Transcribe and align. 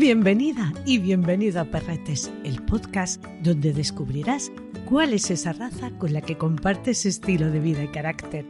Bienvenida 0.00 0.72
y 0.86 0.96
bienvenido 0.96 1.60
a 1.60 1.66
Perretes, 1.66 2.32
el 2.42 2.62
podcast 2.62 3.22
donde 3.42 3.74
descubrirás 3.74 4.50
cuál 4.86 5.12
es 5.12 5.30
esa 5.30 5.52
raza 5.52 5.90
con 5.98 6.14
la 6.14 6.22
que 6.22 6.38
compartes 6.38 7.04
estilo 7.04 7.50
de 7.50 7.60
vida 7.60 7.84
y 7.84 7.88
carácter. 7.88 8.46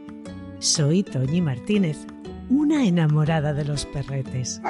Soy 0.59 1.03
Toñi 1.03 1.41
Martínez, 1.41 2.07
una 2.49 2.85
enamorada 2.85 3.53
de 3.53 3.65
los 3.65 3.85
perretes. 3.85 4.61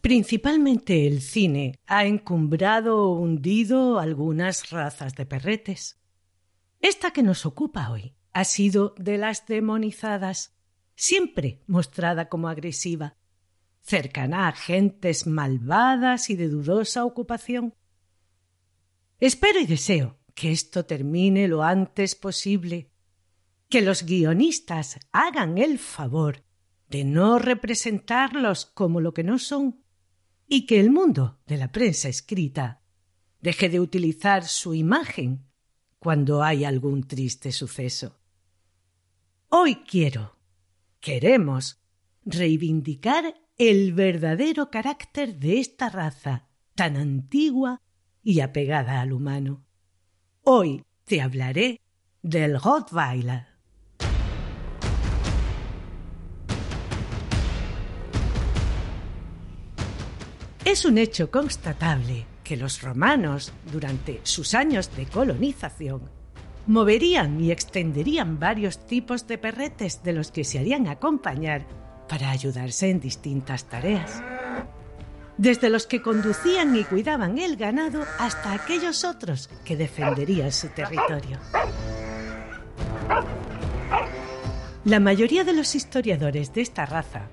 Principalmente 0.00 1.08
el 1.08 1.20
cine 1.20 1.74
ha 1.88 2.04
encumbrado 2.04 3.02
o 3.02 3.18
hundido 3.18 3.98
algunas 3.98 4.70
razas 4.70 5.16
de 5.16 5.26
perretes. 5.26 5.97
Esta 6.80 7.10
que 7.10 7.22
nos 7.22 7.44
ocupa 7.44 7.90
hoy 7.90 8.14
ha 8.32 8.44
sido 8.44 8.94
de 8.98 9.18
las 9.18 9.46
demonizadas, 9.46 10.56
siempre 10.94 11.62
mostrada 11.66 12.28
como 12.28 12.48
agresiva, 12.48 13.16
cercana 13.82 14.48
a 14.48 14.52
gentes 14.52 15.26
malvadas 15.26 16.30
y 16.30 16.36
de 16.36 16.48
dudosa 16.48 17.04
ocupación. 17.04 17.74
Espero 19.18 19.58
y 19.58 19.66
deseo 19.66 20.18
que 20.34 20.52
esto 20.52 20.84
termine 20.84 21.48
lo 21.48 21.64
antes 21.64 22.14
posible, 22.14 22.92
que 23.68 23.82
los 23.82 24.04
guionistas 24.04 25.00
hagan 25.10 25.58
el 25.58 25.78
favor 25.78 26.44
de 26.88 27.04
no 27.04 27.38
representarlos 27.38 28.66
como 28.66 29.00
lo 29.00 29.12
que 29.12 29.24
no 29.24 29.38
son 29.38 29.82
y 30.46 30.64
que 30.66 30.78
el 30.78 30.90
mundo 30.90 31.40
de 31.46 31.56
la 31.56 31.72
prensa 31.72 32.08
escrita 32.08 32.82
deje 33.40 33.68
de 33.68 33.80
utilizar 33.80 34.46
su 34.46 34.74
imagen 34.74 35.47
cuando 35.98 36.42
hay 36.42 36.64
algún 36.64 37.06
triste 37.06 37.52
suceso. 37.52 38.16
Hoy 39.48 39.76
quiero, 39.76 40.36
queremos, 41.00 41.80
reivindicar 42.24 43.34
el 43.56 43.92
verdadero 43.92 44.70
carácter 44.70 45.38
de 45.38 45.58
esta 45.58 45.88
raza 45.88 46.46
tan 46.74 46.96
antigua 46.96 47.80
y 48.22 48.40
apegada 48.40 49.00
al 49.00 49.12
humano. 49.12 49.64
Hoy 50.42 50.84
te 51.04 51.20
hablaré 51.20 51.80
del 52.22 52.60
Rottweiler. 52.60 53.46
Es 60.64 60.84
un 60.84 60.98
hecho 60.98 61.30
constatable 61.30 62.26
que 62.48 62.56
los 62.56 62.80
romanos, 62.80 63.52
durante 63.70 64.20
sus 64.22 64.54
años 64.54 64.96
de 64.96 65.04
colonización, 65.04 66.00
moverían 66.66 67.44
y 67.44 67.52
extenderían 67.52 68.40
varios 68.40 68.86
tipos 68.86 69.26
de 69.26 69.36
perretes 69.36 70.02
de 70.02 70.14
los 70.14 70.32
que 70.32 70.44
se 70.44 70.58
harían 70.58 70.88
acompañar 70.88 71.66
para 72.08 72.30
ayudarse 72.30 72.88
en 72.88 73.00
distintas 73.00 73.64
tareas. 73.64 74.22
Desde 75.36 75.68
los 75.68 75.86
que 75.86 76.00
conducían 76.00 76.74
y 76.74 76.84
cuidaban 76.84 77.36
el 77.36 77.56
ganado 77.56 78.02
hasta 78.18 78.54
aquellos 78.54 79.04
otros 79.04 79.50
que 79.66 79.76
defenderían 79.76 80.50
su 80.50 80.68
territorio. 80.68 81.38
La 84.86 85.00
mayoría 85.00 85.44
de 85.44 85.52
los 85.52 85.74
historiadores 85.74 86.54
de 86.54 86.62
esta 86.62 86.86
raza 86.86 87.28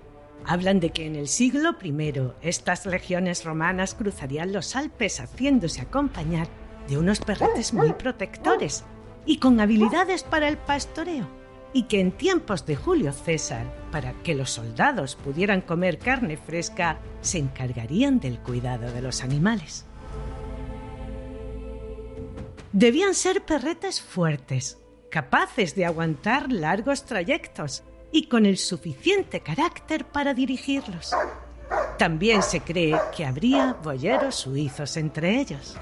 Hablan 0.48 0.80
de 0.80 0.92
que 0.92 1.08
en 1.08 1.16
el 1.16 1.28
siglo 1.28 1.76
I 1.82 2.14
estas 2.42 2.86
legiones 2.86 3.44
romanas 3.44 3.96
cruzarían 3.96 4.54
los 4.54 4.76
Alpes 4.76 5.20
haciéndose 5.20 5.82
acompañar 5.82 6.48
de 6.88 6.98
unos 7.00 7.20
perretes 7.20 7.74
muy 7.74 7.94
protectores 7.94 8.84
y 9.26 9.40
con 9.40 9.60
habilidades 9.60 10.24
para 10.24 10.48
el 10.48 10.58
pastoreo, 10.58 11.28
y 11.74 11.84
que 11.84 12.00
en 12.00 12.12
tiempos 12.12 12.68
de 12.68 12.76
Julio 12.76 13.12
César, 13.12 13.66
para 13.92 14.14
que 14.22 14.36
los 14.36 14.52
soldados 14.52 15.16
pudieran 15.16 15.62
comer 15.62 15.98
carne 15.98 16.38
fresca, 16.38 17.00
se 17.22 17.40
encargarían 17.40 18.20
del 18.20 18.40
cuidado 18.40 18.92
de 18.92 19.02
los 19.02 19.24
animales. 19.24 19.86
Debían 22.72 23.16
ser 23.16 23.44
perretes 23.46 24.00
fuertes, 24.00 24.78
capaces 25.10 25.74
de 25.74 25.86
aguantar 25.86 26.52
largos 26.52 27.06
trayectos 27.06 27.84
y 28.16 28.28
con 28.28 28.46
el 28.46 28.58
suficiente 28.58 29.42
carácter 29.42 30.06
para 30.06 30.34
dirigirlos. 30.34 31.12
También 31.98 32.42
se 32.44 32.62
cree 32.62 32.96
que 33.14 33.26
habría 33.26 33.74
boyeros 33.84 34.36
suizos 34.36 34.96
entre 34.96 35.42
ellos. 35.42 35.76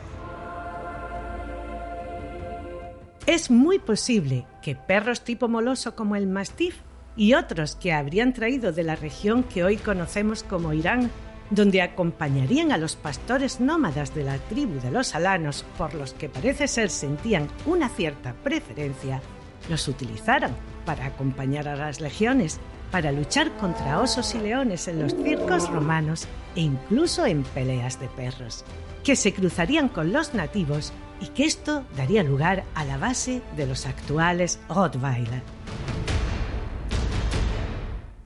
Es 3.27 3.51
muy 3.51 3.77
posible 3.77 4.47
que 4.63 4.75
perros 4.75 5.23
tipo 5.23 5.47
moloso 5.47 5.95
como 5.95 6.15
el 6.15 6.25
mastif 6.25 6.77
y 7.15 7.35
otros 7.35 7.75
que 7.75 7.93
habrían 7.93 8.33
traído 8.33 8.71
de 8.71 8.81
la 8.81 8.95
región 8.95 9.43
que 9.43 9.63
hoy 9.63 9.77
conocemos 9.77 10.41
como 10.41 10.73
Irán, 10.73 11.11
donde 11.51 11.83
acompañarían 11.83 12.71
a 12.71 12.79
los 12.79 12.95
pastores 12.95 13.59
nómadas 13.59 14.15
de 14.15 14.23
la 14.23 14.39
tribu 14.39 14.79
de 14.81 14.89
los 14.89 15.13
alanos, 15.13 15.65
por 15.77 15.93
los 15.93 16.13
que 16.13 16.29
parece 16.29 16.67
ser 16.67 16.89
sentían 16.89 17.47
una 17.67 17.89
cierta 17.89 18.33
preferencia, 18.43 19.21
los 19.69 19.87
utilizaron 19.87 20.51
para 20.85 21.05
acompañar 21.05 21.67
a 21.67 21.75
las 21.75 22.01
legiones, 22.01 22.59
para 22.91 23.11
luchar 23.11 23.51
contra 23.57 23.99
osos 23.99 24.35
y 24.35 24.39
leones 24.39 24.87
en 24.87 25.01
los 25.01 25.15
circos 25.15 25.69
romanos 25.69 26.27
e 26.55 26.61
incluso 26.61 27.25
en 27.25 27.43
peleas 27.43 27.99
de 27.99 28.07
perros, 28.07 28.65
que 29.03 29.15
se 29.15 29.33
cruzarían 29.33 29.89
con 29.89 30.13
los 30.13 30.33
nativos 30.33 30.93
y 31.21 31.27
que 31.27 31.45
esto 31.45 31.85
daría 31.95 32.23
lugar 32.23 32.63
a 32.75 32.85
la 32.85 32.97
base 32.97 33.41
de 33.55 33.65
los 33.65 33.85
actuales 33.85 34.59
Rottweiler. 34.69 35.41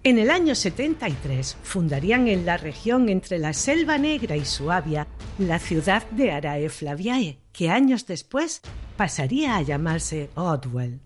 En 0.04 0.20
el 0.20 0.32
año 0.32 0.56
73 0.56 1.58
fundarían 1.64 2.30
en 2.30 2.46
la 2.46 2.56
región 2.56 3.10
entre 3.10 3.40
la 3.40 3.52
Selva 3.52 3.98
Negra 3.98 4.38
y 4.38 4.46
Suabia 4.46 5.06
la 5.38 5.60
ciudad 5.60 6.10
de 6.12 6.32
Arae 6.32 6.70
Flaviae, 6.70 7.40
que 7.52 7.70
años 7.70 8.08
después 8.08 8.62
pasaría 8.96 9.58
a 9.58 9.62
llamarse 9.62 10.30
Otwell. 10.36 11.02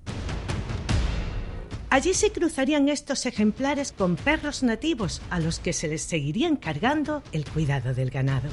Allí 1.92 2.14
se 2.14 2.32
cruzarían 2.32 2.88
estos 2.88 3.26
ejemplares 3.26 3.92
con 3.92 4.16
perros 4.16 4.64
nativos 4.64 5.22
a 5.30 5.42
los 5.42 5.60
que 5.60 5.74
se 5.74 5.90
les 5.90 6.02
seguiría 6.02 6.48
encargando 6.48 7.22
el 7.34 7.44
cuidado 7.44 7.94
del 7.94 8.10
ganado. 8.10 8.48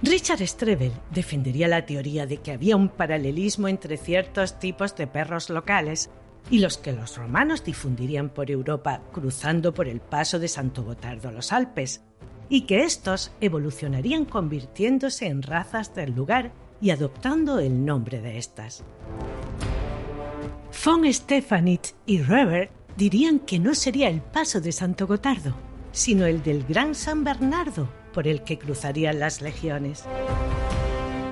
Richard 0.00 0.46
Strebel 0.46 0.92
defendería 1.10 1.68
la 1.68 1.84
teoría 1.84 2.26
de 2.26 2.38
que 2.38 2.52
había 2.52 2.76
un 2.76 2.88
paralelismo 2.88 3.68
entre 3.68 3.98
ciertos 3.98 4.58
tipos 4.58 4.96
de 4.96 5.06
perros 5.06 5.50
locales 5.50 6.08
y 6.50 6.60
los 6.60 6.78
que 6.78 6.92
los 6.92 7.18
romanos 7.18 7.62
difundirían 7.64 8.30
por 8.30 8.50
Europa 8.50 9.02
cruzando 9.12 9.74
por 9.74 9.88
el 9.88 10.00
paso 10.00 10.38
de 10.38 10.48
Santo 10.48 10.84
Gotardo 10.84 11.28
a 11.28 11.32
los 11.32 11.52
Alpes, 11.52 12.00
y 12.48 12.62
que 12.62 12.82
estos 12.82 13.30
evolucionarían 13.42 14.24
convirtiéndose 14.24 15.26
en 15.26 15.42
razas 15.42 15.94
del 15.94 16.14
lugar 16.14 16.52
y 16.80 16.90
adoptando 16.90 17.58
el 17.58 17.84
nombre 17.84 18.22
de 18.22 18.38
estas. 18.38 18.82
Von 20.82 21.10
Stefanit 21.12 21.88
y 22.04 22.20
Reber 22.20 22.70
dirían 22.96 23.38
que 23.38 23.58
no 23.58 23.74
sería 23.74 24.08
el 24.08 24.20
paso 24.20 24.60
de 24.60 24.72
Santo 24.72 25.06
Gotardo, 25.06 25.54
sino 25.92 26.26
el 26.26 26.42
del 26.42 26.64
Gran 26.64 26.94
San 26.94 27.24
Bernardo 27.24 27.88
por 28.12 28.28
el 28.28 28.42
que 28.42 28.58
cruzarían 28.58 29.18
las 29.18 29.40
legiones. 29.40 30.04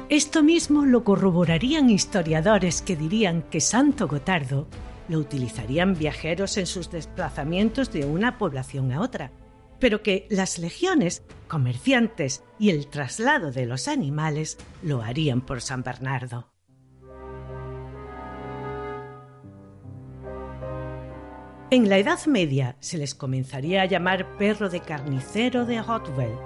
Esto 0.09 0.43
mismo 0.43 0.85
lo 0.85 1.05
corroborarían 1.05 1.91
historiadores 1.91 2.83
que 2.83 2.97
dirían 2.97 3.43
que 3.43 3.61
Santo 3.61 4.09
Gotardo 4.09 4.69
lo 5.09 5.19
utilizarían 5.19 5.99
viajeros 5.99 6.57
en 6.57 6.67
sus 6.67 6.91
desplazamientos 6.91 7.93
de 7.93 8.05
una 8.05 8.39
población 8.39 8.93
a 8.93 9.01
otra, 9.01 9.33
pero 9.79 10.03
que 10.03 10.27
las 10.31 10.59
legiones, 10.59 11.23
comerciantes 11.49 12.43
y 12.59 12.71
el 12.71 12.87
traslado 12.87 13.51
de 13.51 13.67
los 13.67 13.89
animales 13.89 14.59
lo 14.83 15.03
harían 15.03 15.41
por 15.41 15.61
San 15.61 15.83
Bernardo. 15.83 16.52
En 21.73 21.89
la 21.89 21.97
Edad 21.97 22.27
Media 22.27 22.77
se 22.81 22.99
les 22.99 23.15
comenzaría 23.15 23.81
a 23.81 23.87
llamar 23.87 24.37
perro 24.37 24.69
de 24.69 24.81
carnicero 24.81 25.65
de 25.65 25.81
Rottweil. 25.81 26.37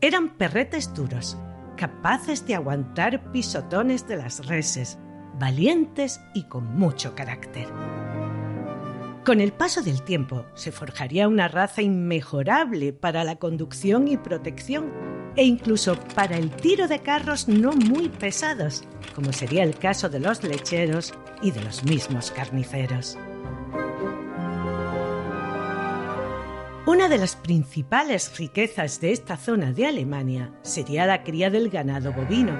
Eran 0.00 0.38
perretes 0.38 0.94
duros, 0.94 1.36
capaces 1.76 2.46
de 2.46 2.54
aguantar 2.54 3.30
pisotones 3.32 4.08
de 4.08 4.16
las 4.16 4.46
reses, 4.46 4.96
valientes 5.38 6.18
y 6.32 6.44
con 6.44 6.78
mucho 6.78 7.14
carácter. 7.14 7.68
Con 9.26 9.42
el 9.42 9.52
paso 9.52 9.82
del 9.82 10.00
tiempo 10.00 10.46
se 10.54 10.72
forjaría 10.72 11.28
una 11.28 11.46
raza 11.46 11.82
inmejorable 11.82 12.94
para 12.94 13.22
la 13.22 13.36
conducción 13.36 14.08
y 14.08 14.16
protección 14.16 14.90
e 15.36 15.44
incluso 15.44 15.96
para 16.14 16.36
el 16.36 16.50
tiro 16.50 16.88
de 16.88 17.00
carros 17.00 17.46
no 17.48 17.72
muy 17.72 18.08
pesados, 18.08 18.84
como 19.14 19.32
sería 19.32 19.62
el 19.62 19.78
caso 19.78 20.08
de 20.08 20.20
los 20.20 20.42
lecheros 20.42 21.14
y 21.42 21.50
de 21.50 21.62
los 21.62 21.84
mismos 21.84 22.30
carniceros. 22.30 23.18
Una 26.86 27.08
de 27.08 27.18
las 27.18 27.34
principales 27.34 28.38
riquezas 28.38 29.00
de 29.00 29.10
esta 29.10 29.36
zona 29.36 29.72
de 29.72 29.86
Alemania 29.86 30.52
sería 30.62 31.04
la 31.04 31.24
cría 31.24 31.50
del 31.50 31.68
ganado 31.68 32.12
bovino, 32.12 32.56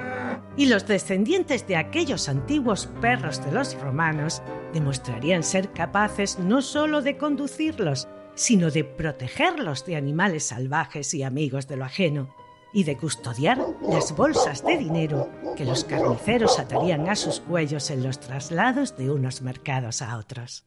y 0.57 0.65
los 0.65 0.85
descendientes 0.85 1.65
de 1.65 1.77
aquellos 1.77 2.27
antiguos 2.27 2.87
perros 2.99 3.43
de 3.45 3.53
los 3.53 3.79
romanos 3.79 4.41
demostrarían 4.73 5.43
ser 5.43 5.71
capaces 5.71 6.39
no 6.39 6.61
sólo 6.61 7.01
de 7.01 7.17
conducirlos, 7.17 8.07
sino 8.35 8.69
de 8.69 8.83
protegerlos 8.83 9.85
de 9.85 9.95
animales 9.95 10.47
salvajes 10.47 11.13
y 11.13 11.23
amigos 11.23 11.67
de 11.67 11.77
lo 11.77 11.85
ajeno, 11.85 12.35
y 12.77 12.83
de 12.83 12.95
custodiar 12.95 13.57
las 13.89 14.15
bolsas 14.15 14.63
de 14.63 14.77
dinero 14.77 15.31
que 15.55 15.65
los 15.65 15.83
carniceros 15.83 16.59
atarían 16.59 17.09
a 17.09 17.15
sus 17.15 17.39
cuellos 17.39 17.89
en 17.89 18.03
los 18.03 18.19
traslados 18.19 18.95
de 18.95 19.09
unos 19.09 19.41
mercados 19.41 20.03
a 20.03 20.15
otros. 20.15 20.63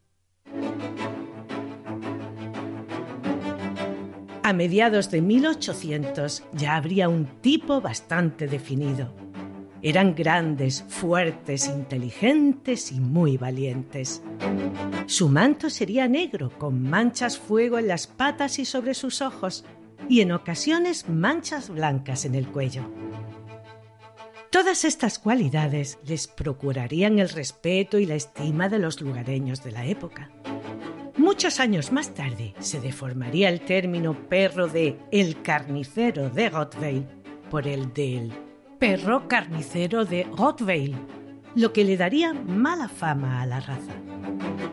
A 4.43 4.53
mediados 4.53 5.12
de 5.12 5.23
1800 5.23 6.43
ya 6.53 6.75
habría 6.75 7.09
un 7.09 7.27
tipo 7.43 7.81
bastante 7.81 8.49
definido. 8.49 9.15
Eran 9.81 10.17
grandes, 10.17 10.85
fuertes, 10.89 11.69
inteligentes 11.69 12.91
y 12.91 12.99
muy 12.99 13.37
valientes. 13.37 14.21
Su 15.07 15.29
manto 15.29 15.71
sería 15.71 16.09
negro, 16.09 16.51
con 16.59 16.83
manchas 16.83 17.39
fuego 17.39 17.79
en 17.79 17.87
las 17.87 18.09
patas 18.09 18.59
y 18.59 18.65
sobre 18.65 18.95
sus 18.95 19.23
ojos, 19.23 19.65
y 20.08 20.20
en 20.20 20.32
ocasiones 20.32 21.08
manchas 21.08 21.69
blancas 21.69 22.25
en 22.25 22.35
el 22.35 22.49
cuello. 22.49 22.91
Todas 24.50 24.85
estas 24.85 25.20
cualidades 25.20 25.99
les 26.05 26.26
procurarían 26.26 27.20
el 27.20 27.29
respeto 27.29 27.99
y 27.99 28.06
la 28.06 28.17
estima 28.17 28.69
de 28.69 28.81
los 28.81 29.00
lugareños 29.00 29.62
de 29.62 29.70
la 29.70 29.87
época. 29.87 30.31
Muchos 31.17 31.61
años 31.61 31.93
más 31.93 32.14
tarde 32.14 32.55
se 32.58 32.81
deformaría 32.81 33.49
el 33.49 33.61
término 33.61 34.14
perro 34.29 34.67
de 34.67 34.99
el 35.12 35.41
carnicero 35.43 36.31
de 36.31 36.49
Rottweil 36.49 37.06
por 37.50 37.69
el 37.69 37.93
del 37.93 38.32
perro 38.81 39.29
carnicero 39.29 40.05
de 40.05 40.25
Rottweil, 40.37 40.97
lo 41.55 41.73
que 41.73 41.85
le 41.85 41.97
daría 41.97 42.32
mala 42.32 42.88
fama 42.88 43.43
a 43.43 43.47
la 43.47 43.61
raza. 43.61 43.93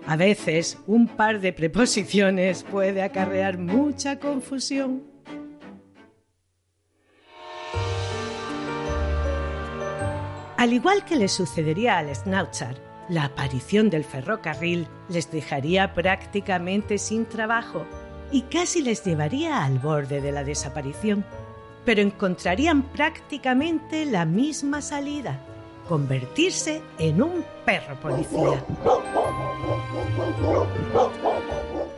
A 0.07 0.15
veces 0.15 0.79
un 0.87 1.07
par 1.07 1.41
de 1.41 1.51
preposiciones 1.51 2.63
puede 2.63 3.01
acarrear 3.01 3.57
mucha 3.57 4.17
confusión. 4.17 5.03
Al 10.67 10.73
igual 10.73 11.05
que 11.05 11.15
le 11.15 11.29
sucedería 11.29 11.97
al 11.97 12.13
Schnauzer, 12.13 12.75
la 13.07 13.23
aparición 13.23 13.89
del 13.89 14.03
ferrocarril 14.03 14.85
les 15.07 15.31
dejaría 15.31 15.93
prácticamente 15.93 16.97
sin 16.97 17.25
trabajo 17.25 17.85
y 18.33 18.41
casi 18.41 18.81
les 18.81 19.01
llevaría 19.01 19.63
al 19.63 19.79
borde 19.79 20.19
de 20.19 20.33
la 20.33 20.43
desaparición, 20.43 21.23
pero 21.85 22.01
encontrarían 22.01 22.81
prácticamente 22.81 24.05
la 24.05 24.25
misma 24.25 24.81
salida, 24.81 25.39
convertirse 25.87 26.81
en 26.99 27.21
un 27.21 27.45
perro 27.65 27.97
policía. 28.01 28.61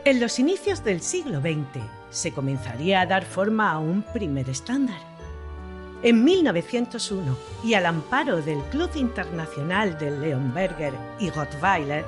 En 0.04 0.20
los 0.20 0.38
inicios 0.38 0.84
del 0.84 1.00
siglo 1.00 1.40
XX 1.40 1.82
se 2.10 2.32
comenzaría 2.32 3.00
a 3.00 3.06
dar 3.06 3.24
forma 3.24 3.72
a 3.72 3.80
un 3.80 4.02
primer 4.02 4.48
estándar 4.48 5.09
en 6.02 6.24
1901, 6.24 7.36
y 7.62 7.74
al 7.74 7.86
amparo 7.86 8.40
del 8.40 8.60
Club 8.70 8.90
Internacional 8.94 9.98
de 9.98 10.10
Leonberger 10.10 10.94
y 11.18 11.30
Rottweiler, 11.30 12.04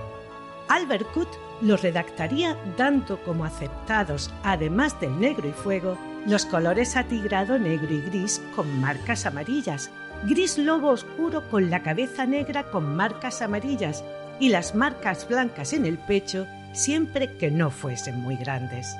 Albert 0.68 1.06
Kutt 1.12 1.28
lo 1.60 1.76
redactaría 1.76 2.56
dando 2.76 3.22
como 3.22 3.44
aceptados, 3.44 4.32
además 4.42 4.98
del 5.00 5.18
negro 5.20 5.48
y 5.48 5.52
fuego, 5.52 5.98
los 6.26 6.46
colores 6.46 6.96
atigrado 6.96 7.58
negro 7.58 7.92
y 7.92 8.00
gris 8.00 8.40
con 8.56 8.80
marcas 8.80 9.26
amarillas, 9.26 9.90
gris 10.24 10.56
lobo 10.56 10.88
oscuro 10.88 11.48
con 11.50 11.70
la 11.70 11.82
cabeza 11.82 12.26
negra 12.26 12.64
con 12.64 12.96
marcas 12.96 13.42
amarillas 13.42 14.04
y 14.40 14.48
las 14.48 14.74
marcas 14.74 15.28
blancas 15.28 15.72
en 15.72 15.84
el 15.84 15.98
pecho 15.98 16.46
siempre 16.72 17.36
que 17.36 17.50
no 17.50 17.70
fuesen 17.70 18.20
muy 18.20 18.36
grandes. 18.36 18.96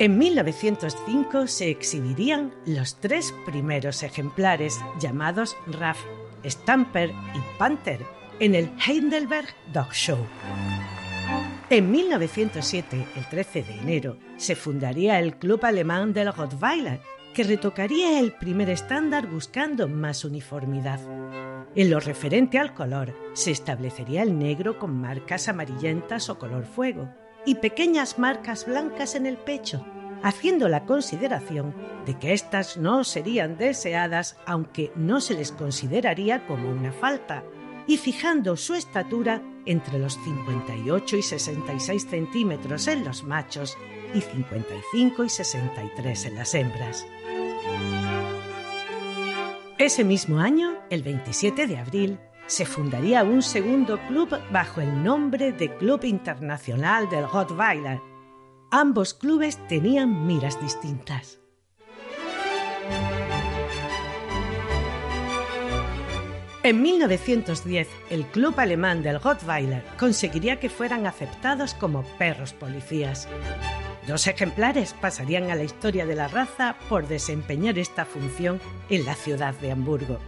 En 0.00 0.16
1905 0.16 1.46
se 1.46 1.68
exhibirían 1.68 2.54
los 2.64 2.98
tres 3.00 3.34
primeros 3.44 4.02
ejemplares 4.02 4.80
llamados 4.98 5.58
Raff, 5.66 5.98
Stamper 6.42 7.10
y 7.10 7.58
Panther 7.58 8.06
en 8.38 8.54
el 8.54 8.72
Heidelberg 8.86 9.48
Dog 9.74 9.92
Show. 9.92 10.26
En 11.68 11.90
1907, 11.90 13.08
el 13.14 13.28
13 13.28 13.62
de 13.62 13.74
enero, 13.74 14.16
se 14.38 14.56
fundaría 14.56 15.18
el 15.18 15.36
Club 15.36 15.66
Alemán 15.66 16.14
del 16.14 16.32
Rottweiler, 16.32 17.02
que 17.34 17.44
retocaría 17.44 18.20
el 18.20 18.32
primer 18.32 18.70
estándar 18.70 19.26
buscando 19.26 19.86
más 19.86 20.24
uniformidad. 20.24 21.00
En 21.74 21.90
lo 21.90 22.00
referente 22.00 22.58
al 22.58 22.72
color, 22.72 23.14
se 23.34 23.50
establecería 23.50 24.22
el 24.22 24.38
negro 24.38 24.78
con 24.78 24.98
marcas 24.98 25.46
amarillentas 25.48 26.30
o 26.30 26.38
color 26.38 26.64
fuego, 26.64 27.10
y 27.44 27.56
pequeñas 27.56 28.18
marcas 28.18 28.66
blancas 28.66 29.14
en 29.14 29.26
el 29.26 29.36
pecho, 29.36 29.84
haciendo 30.22 30.68
la 30.68 30.84
consideración 30.84 31.74
de 32.06 32.18
que 32.18 32.32
éstas 32.32 32.76
no 32.76 33.04
serían 33.04 33.56
deseadas 33.56 34.36
aunque 34.46 34.92
no 34.94 35.20
se 35.20 35.34
les 35.34 35.52
consideraría 35.52 36.46
como 36.46 36.70
una 36.70 36.92
falta, 36.92 37.44
y 37.86 37.96
fijando 37.96 38.56
su 38.56 38.74
estatura 38.74 39.42
entre 39.66 39.98
los 39.98 40.14
58 40.24 41.16
y 41.16 41.22
66 41.22 42.06
centímetros 42.08 42.86
en 42.88 43.04
los 43.04 43.24
machos 43.24 43.76
y 44.14 44.20
55 44.20 45.24
y 45.24 45.28
63 45.28 46.26
en 46.26 46.34
las 46.34 46.54
hembras. 46.54 47.06
Ese 49.78 50.04
mismo 50.04 50.38
año, 50.40 50.74
el 50.90 51.02
27 51.02 51.66
de 51.66 51.78
abril, 51.78 52.18
se 52.50 52.66
fundaría 52.66 53.22
un 53.22 53.42
segundo 53.42 53.96
club 54.08 54.36
bajo 54.50 54.80
el 54.80 55.04
nombre 55.04 55.52
de 55.52 55.72
Club 55.76 56.02
Internacional 56.02 57.08
del 57.08 57.28
Rottweiler. 57.28 58.00
Ambos 58.72 59.14
clubes 59.14 59.56
tenían 59.68 60.26
miras 60.26 60.60
distintas. 60.60 61.38
En 66.64 66.82
1910, 66.82 67.88
el 68.10 68.26
club 68.26 68.58
alemán 68.58 69.04
del 69.04 69.20
Rottweiler 69.20 69.84
conseguiría 69.96 70.58
que 70.58 70.68
fueran 70.68 71.06
aceptados 71.06 71.74
como 71.74 72.02
perros 72.18 72.52
policías. 72.52 73.28
Dos 74.08 74.26
ejemplares 74.26 74.92
pasarían 75.00 75.52
a 75.52 75.54
la 75.54 75.62
historia 75.62 76.04
de 76.04 76.16
la 76.16 76.26
raza 76.26 76.74
por 76.88 77.06
desempeñar 77.06 77.78
esta 77.78 78.04
función 78.04 78.60
en 78.88 79.04
la 79.06 79.14
ciudad 79.14 79.54
de 79.54 79.70
Hamburgo. 79.70 80.18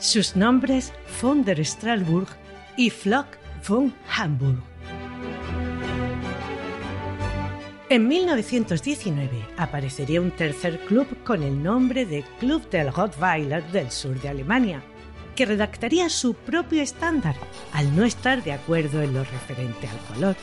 Sus 0.00 0.36
nombres 0.36 0.92
von 1.20 1.44
der 1.44 1.64
Stralburg 1.64 2.28
y 2.76 2.88
Flock 2.88 3.26
von 3.66 3.92
Hamburg. 4.16 4.62
En 7.88 8.06
1919 8.06 9.44
aparecería 9.56 10.20
un 10.20 10.30
tercer 10.30 10.78
club 10.86 11.08
con 11.24 11.42
el 11.42 11.60
nombre 11.60 12.06
de 12.06 12.22
Club 12.38 12.70
del 12.70 12.92
Rottweiler 12.92 13.64
del 13.72 13.90
sur 13.90 14.20
de 14.20 14.28
Alemania, 14.28 14.84
que 15.34 15.46
redactaría 15.46 16.08
su 16.08 16.34
propio 16.34 16.80
estándar 16.80 17.34
al 17.72 17.96
no 17.96 18.04
estar 18.04 18.44
de 18.44 18.52
acuerdo 18.52 19.02
en 19.02 19.14
lo 19.14 19.24
referente 19.24 19.88
al 19.88 20.14
color. 20.14 20.36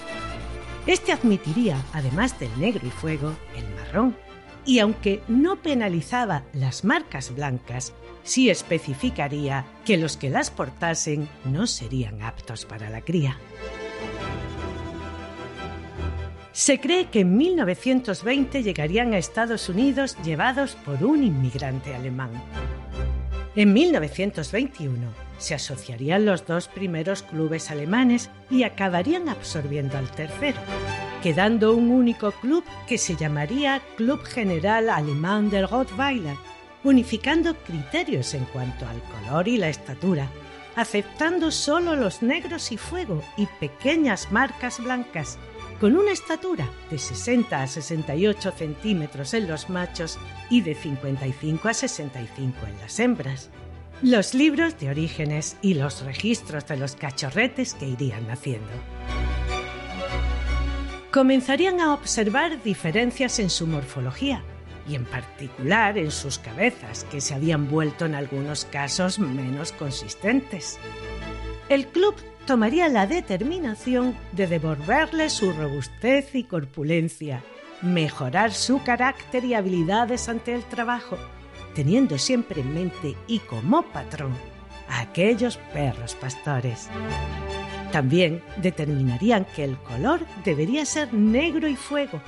Este 0.85 1.13
admitiría, 1.13 1.77
además 1.93 2.37
del 2.41 2.51
negro 2.59 2.85
y 2.85 2.91
fuego, 2.91 3.33
el 3.55 3.65
marrón, 3.75 4.17
y 4.65 4.79
aunque 4.79 5.21
no 5.29 5.61
penalizaba 5.61 6.43
las 6.51 6.83
marcas 6.83 7.33
blancas, 7.33 7.93
sí 8.25 8.49
especificaría 8.49 9.65
que 9.85 9.97
los 9.97 10.17
que 10.17 10.29
las 10.29 10.51
portasen 10.51 11.29
no 11.45 11.67
serían 11.67 12.21
aptos 12.21 12.65
para 12.65 12.89
la 12.89 12.99
cría. 12.99 13.37
Se 16.51 16.79
cree 16.79 17.09
que 17.09 17.21
en 17.21 17.37
1920 17.37 18.63
llegarían 18.63 19.13
a 19.13 19.17
Estados 19.17 19.69
Unidos 19.69 20.17
llevados 20.23 20.75
por 20.75 21.03
un 21.03 21.23
inmigrante 21.23 21.93
alemán. 21.93 22.31
En 23.55 23.73
1921 23.73 25.07
se 25.37 25.55
asociarían 25.55 26.25
los 26.25 26.45
dos 26.45 26.67
primeros 26.67 27.23
clubes 27.23 27.71
alemanes 27.71 28.29
y 28.49 28.63
acabarían 28.63 29.29
absorbiendo 29.29 29.97
al 29.97 30.09
tercero, 30.11 30.57
quedando 31.21 31.73
un 31.73 31.91
único 31.91 32.31
club 32.31 32.63
que 32.87 32.97
se 32.97 33.15
llamaría 33.15 33.81
Club 33.97 34.23
General 34.23 34.89
Alemán 34.89 35.49
del 35.49 35.67
Rottweiler, 35.67 36.35
unificando 36.85 37.55
criterios 37.55 38.33
en 38.35 38.45
cuanto 38.45 38.87
al 38.87 39.01
color 39.01 39.47
y 39.47 39.57
la 39.57 39.69
estatura, 39.69 40.29
aceptando 40.75 41.51
solo 41.51 41.95
los 41.95 42.21
negros 42.21 42.71
y 42.71 42.77
fuego 42.77 43.23
y 43.37 43.47
pequeñas 43.59 44.31
marcas 44.31 44.79
blancas, 44.79 45.37
con 45.81 45.97
una 45.97 46.11
estatura 46.11 46.69
de 46.89 46.97
60 46.97 47.61
a 47.61 47.67
68 47.67 48.51
centímetros 48.51 49.33
en 49.33 49.47
los 49.47 49.69
machos 49.69 50.17
y 50.49 50.61
de 50.61 50.75
55 50.75 51.67
a 51.67 51.73
65 51.73 52.57
en 52.67 52.77
las 52.79 52.99
hembras. 52.99 53.49
Los 54.01 54.33
libros 54.33 54.79
de 54.79 54.89
orígenes 54.89 55.57
y 55.61 55.73
los 55.73 56.03
registros 56.03 56.67
de 56.67 56.77
los 56.77 56.95
cachorretes 56.95 57.73
que 57.73 57.87
irían 57.87 58.27
naciendo. 58.27 58.71
Comenzarían 61.11 61.79
a 61.79 61.93
observar 61.93 62.61
diferencias 62.61 63.39
en 63.39 63.49
su 63.49 63.67
morfología, 63.67 64.43
y 64.87 64.95
en 64.95 65.05
particular 65.05 65.97
en 65.97 66.11
sus 66.11 66.39
cabezas, 66.39 67.05
que 67.05 67.21
se 67.21 67.33
habían 67.33 67.69
vuelto 67.69 68.05
en 68.05 68.15
algunos 68.15 68.65
casos 68.65 69.19
menos 69.19 69.71
consistentes. 69.71 70.77
El 71.69 71.87
club 71.87 72.15
tomaría 72.45 72.87
la 72.89 73.07
determinación 73.07 74.15
de 74.31 74.47
devolverle 74.47 75.29
su 75.29 75.51
robustez 75.51 76.35
y 76.35 76.43
corpulencia, 76.43 77.43
mejorar 77.81 78.53
su 78.53 78.83
carácter 78.83 79.43
y 79.45 79.55
habilidades 79.55 80.29
ante 80.29 80.53
el 80.53 80.63
trabajo, 80.63 81.17
teniendo 81.73 82.17
siempre 82.17 82.61
en 82.61 82.73
mente 82.73 83.15
y 83.27 83.39
como 83.39 83.81
patrón 83.81 84.33
a 84.87 85.01
aquellos 85.01 85.57
perros 85.73 86.15
pastores. 86.15 86.89
También 87.91 88.43
determinarían 88.57 89.45
que 89.55 89.63
el 89.63 89.77
color 89.77 90.19
debería 90.43 90.85
ser 90.85 91.13
negro 91.13 91.67
y 91.67 91.75
fuego, 91.75 92.21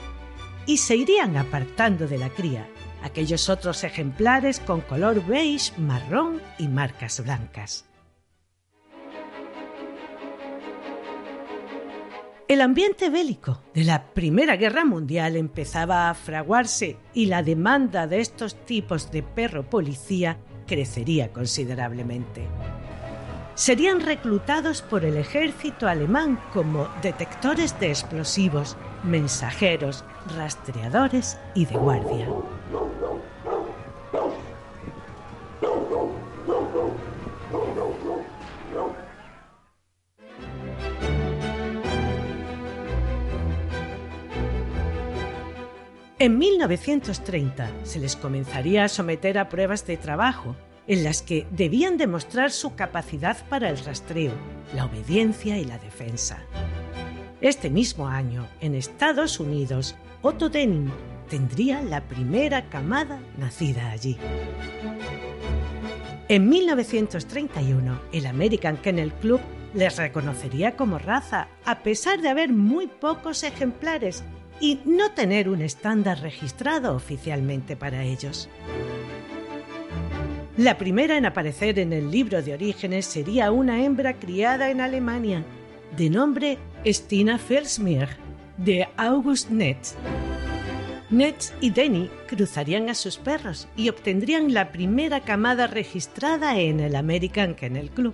y 0.68 0.78
se 0.78 0.96
irían 0.96 1.38
apartando 1.38 2.08
de 2.08 2.20
la 2.20 2.30
cría 2.30 2.68
aquellos 3.02 3.50
otros 3.50 3.84
ejemplares 3.84 4.60
con 4.60 4.82
color 4.82 5.26
beige, 5.26 5.72
marrón 5.78 6.42
y 6.60 6.68
marcas 6.68 7.24
blancas. 7.24 7.86
El 12.48 12.62
ambiente 12.62 13.10
bélico 13.10 13.62
de 13.74 13.84
la 13.84 14.14
Primera 14.14 14.56
Guerra 14.56 14.86
Mundial 14.86 15.36
empezaba 15.36 16.10
a 16.10 16.14
fraguarse 16.14 16.98
y 17.14 17.26
la 17.26 17.44
demanda 17.44 18.08
de 18.08 18.22
estos 18.22 18.66
tipos 18.66 19.12
de 19.12 19.22
perro 19.24 19.70
policía 19.70 20.38
crecería 20.66 21.34
considerablemente 21.34 22.48
serían 23.58 24.02
reclutados 24.02 24.84
por 24.84 25.04
el 25.04 25.18
ejército 25.18 25.88
alemán 25.88 26.40
como 26.54 26.88
detectores 27.02 27.78
de 27.80 27.90
explosivos, 27.90 28.78
mensajeros, 29.04 30.04
rastreadores 30.36 31.38
y 31.54 31.66
de 31.66 31.76
guardia. 31.76 32.28
En 46.20 46.40
1930 46.40 47.70
se 47.84 48.00
les 48.00 48.16
comenzaría 48.16 48.84
a 48.84 48.90
someter 48.90 49.38
a 49.38 49.50
pruebas 49.50 49.86
de 49.86 49.98
trabajo 49.98 50.56
en 50.88 51.04
las 51.04 51.22
que 51.22 51.46
debían 51.52 51.98
demostrar 51.98 52.52
su 52.52 52.76
capacidad 52.76 53.38
para 53.50 53.70
el 53.70 53.78
rastreo, 53.78 54.34
la 54.74 54.86
obediencia 54.86 55.58
y 55.58 55.66
la 55.66 55.78
defensa. 55.78 56.40
Este 57.42 57.70
mismo 57.70 58.08
año, 58.08 58.48
en 58.62 58.74
Estados 58.74 59.40
Unidos, 59.40 59.96
Otto 60.24 60.50
Denning 60.50 60.92
tendría 61.30 61.84
la 61.84 62.02
primera 62.02 62.68
camada 62.70 63.20
nacida 63.38 63.92
allí. 63.92 64.18
En 66.30 66.50
1931, 66.50 68.02
el 68.12 68.26
American 68.26 68.78
Kennel 68.78 69.14
Club 69.14 69.40
les 69.76 69.98
reconocería 69.98 70.76
como 70.76 70.98
raza, 70.98 71.48
a 71.64 71.84
pesar 71.84 72.22
de 72.22 72.30
haber 72.30 72.52
muy 72.52 72.88
pocos 72.88 73.44
ejemplares 73.44 74.24
y 74.60 74.80
no 74.86 75.12
tener 75.12 75.48
un 75.48 75.62
estándar 75.62 76.20
registrado 76.22 76.96
oficialmente 76.96 77.76
para 77.76 78.04
ellos. 78.04 78.50
La 80.58 80.80
primera 80.80 81.18
en 81.18 81.28
aparecer 81.28 81.78
en 81.78 81.94
el 81.94 82.10
libro 82.10 82.42
de 82.42 82.56
orígenes 82.56 83.06
sería 83.06 83.52
una 83.52 83.84
hembra 83.84 84.14
criada 84.14 84.72
en 84.72 84.82
Alemania, 84.82 85.46
de 85.96 86.10
nombre 86.10 86.58
Stina 86.86 87.38
Felsmir, 87.38 88.10
de 88.58 88.88
August 88.98 89.50
Netz. 89.50 89.96
Netz 91.10 91.54
y 91.62 91.70
Denny 91.70 92.10
cruzarían 92.28 92.90
a 92.90 92.94
sus 92.94 93.18
perros 93.18 93.68
y 93.78 93.90
obtendrían 93.90 94.54
la 94.54 94.72
primera 94.72 95.22
camada 95.22 95.68
registrada 95.68 96.60
en 96.60 96.82
el 96.82 96.96
American 96.96 97.56
Kennel 97.56 97.90
Club. 97.90 98.14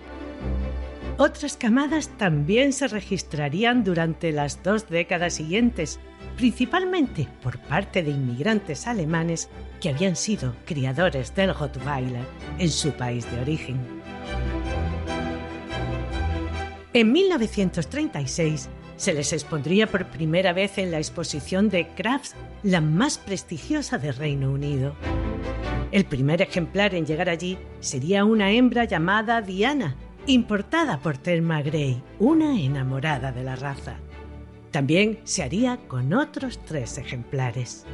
Otras 1.16 1.56
camadas 1.56 2.08
también 2.18 2.72
se 2.72 2.88
registrarían 2.88 3.84
durante 3.84 4.32
las 4.32 4.62
dos 4.62 4.88
décadas 4.88 5.34
siguientes, 5.34 5.98
principalmente 6.36 7.28
por 7.42 7.58
parte 7.58 8.02
de 8.02 8.10
inmigrantes 8.10 8.86
alemanes 8.86 9.48
que 9.80 9.90
habían 9.90 10.16
sido 10.16 10.54
criadores 10.64 11.34
del 11.34 11.54
Rottweiler 11.54 12.24
en 12.58 12.70
su 12.70 12.92
país 12.92 13.30
de 13.30 13.40
origen. 13.40 13.93
En 16.96 17.10
1936 17.10 18.68
se 18.96 19.12
les 19.14 19.32
expondría 19.32 19.88
por 19.88 20.06
primera 20.06 20.52
vez 20.52 20.78
en 20.78 20.92
la 20.92 20.98
exposición 20.98 21.68
de 21.68 21.88
Crafts, 21.88 22.36
la 22.62 22.80
más 22.80 23.18
prestigiosa 23.18 23.98
del 23.98 24.14
Reino 24.14 24.52
Unido. 24.52 24.94
El 25.90 26.04
primer 26.04 26.40
ejemplar 26.40 26.94
en 26.94 27.04
llegar 27.04 27.28
allí 27.28 27.58
sería 27.80 28.24
una 28.24 28.52
hembra 28.52 28.84
llamada 28.84 29.42
Diana, 29.42 29.96
importada 30.28 31.00
por 31.00 31.18
Thelma 31.18 31.62
Gray, 31.62 32.00
una 32.20 32.60
enamorada 32.60 33.32
de 33.32 33.42
la 33.42 33.56
raza. 33.56 33.96
También 34.70 35.18
se 35.24 35.42
haría 35.42 35.78
con 35.88 36.14
otros 36.14 36.60
tres 36.64 36.96
ejemplares. 36.96 37.84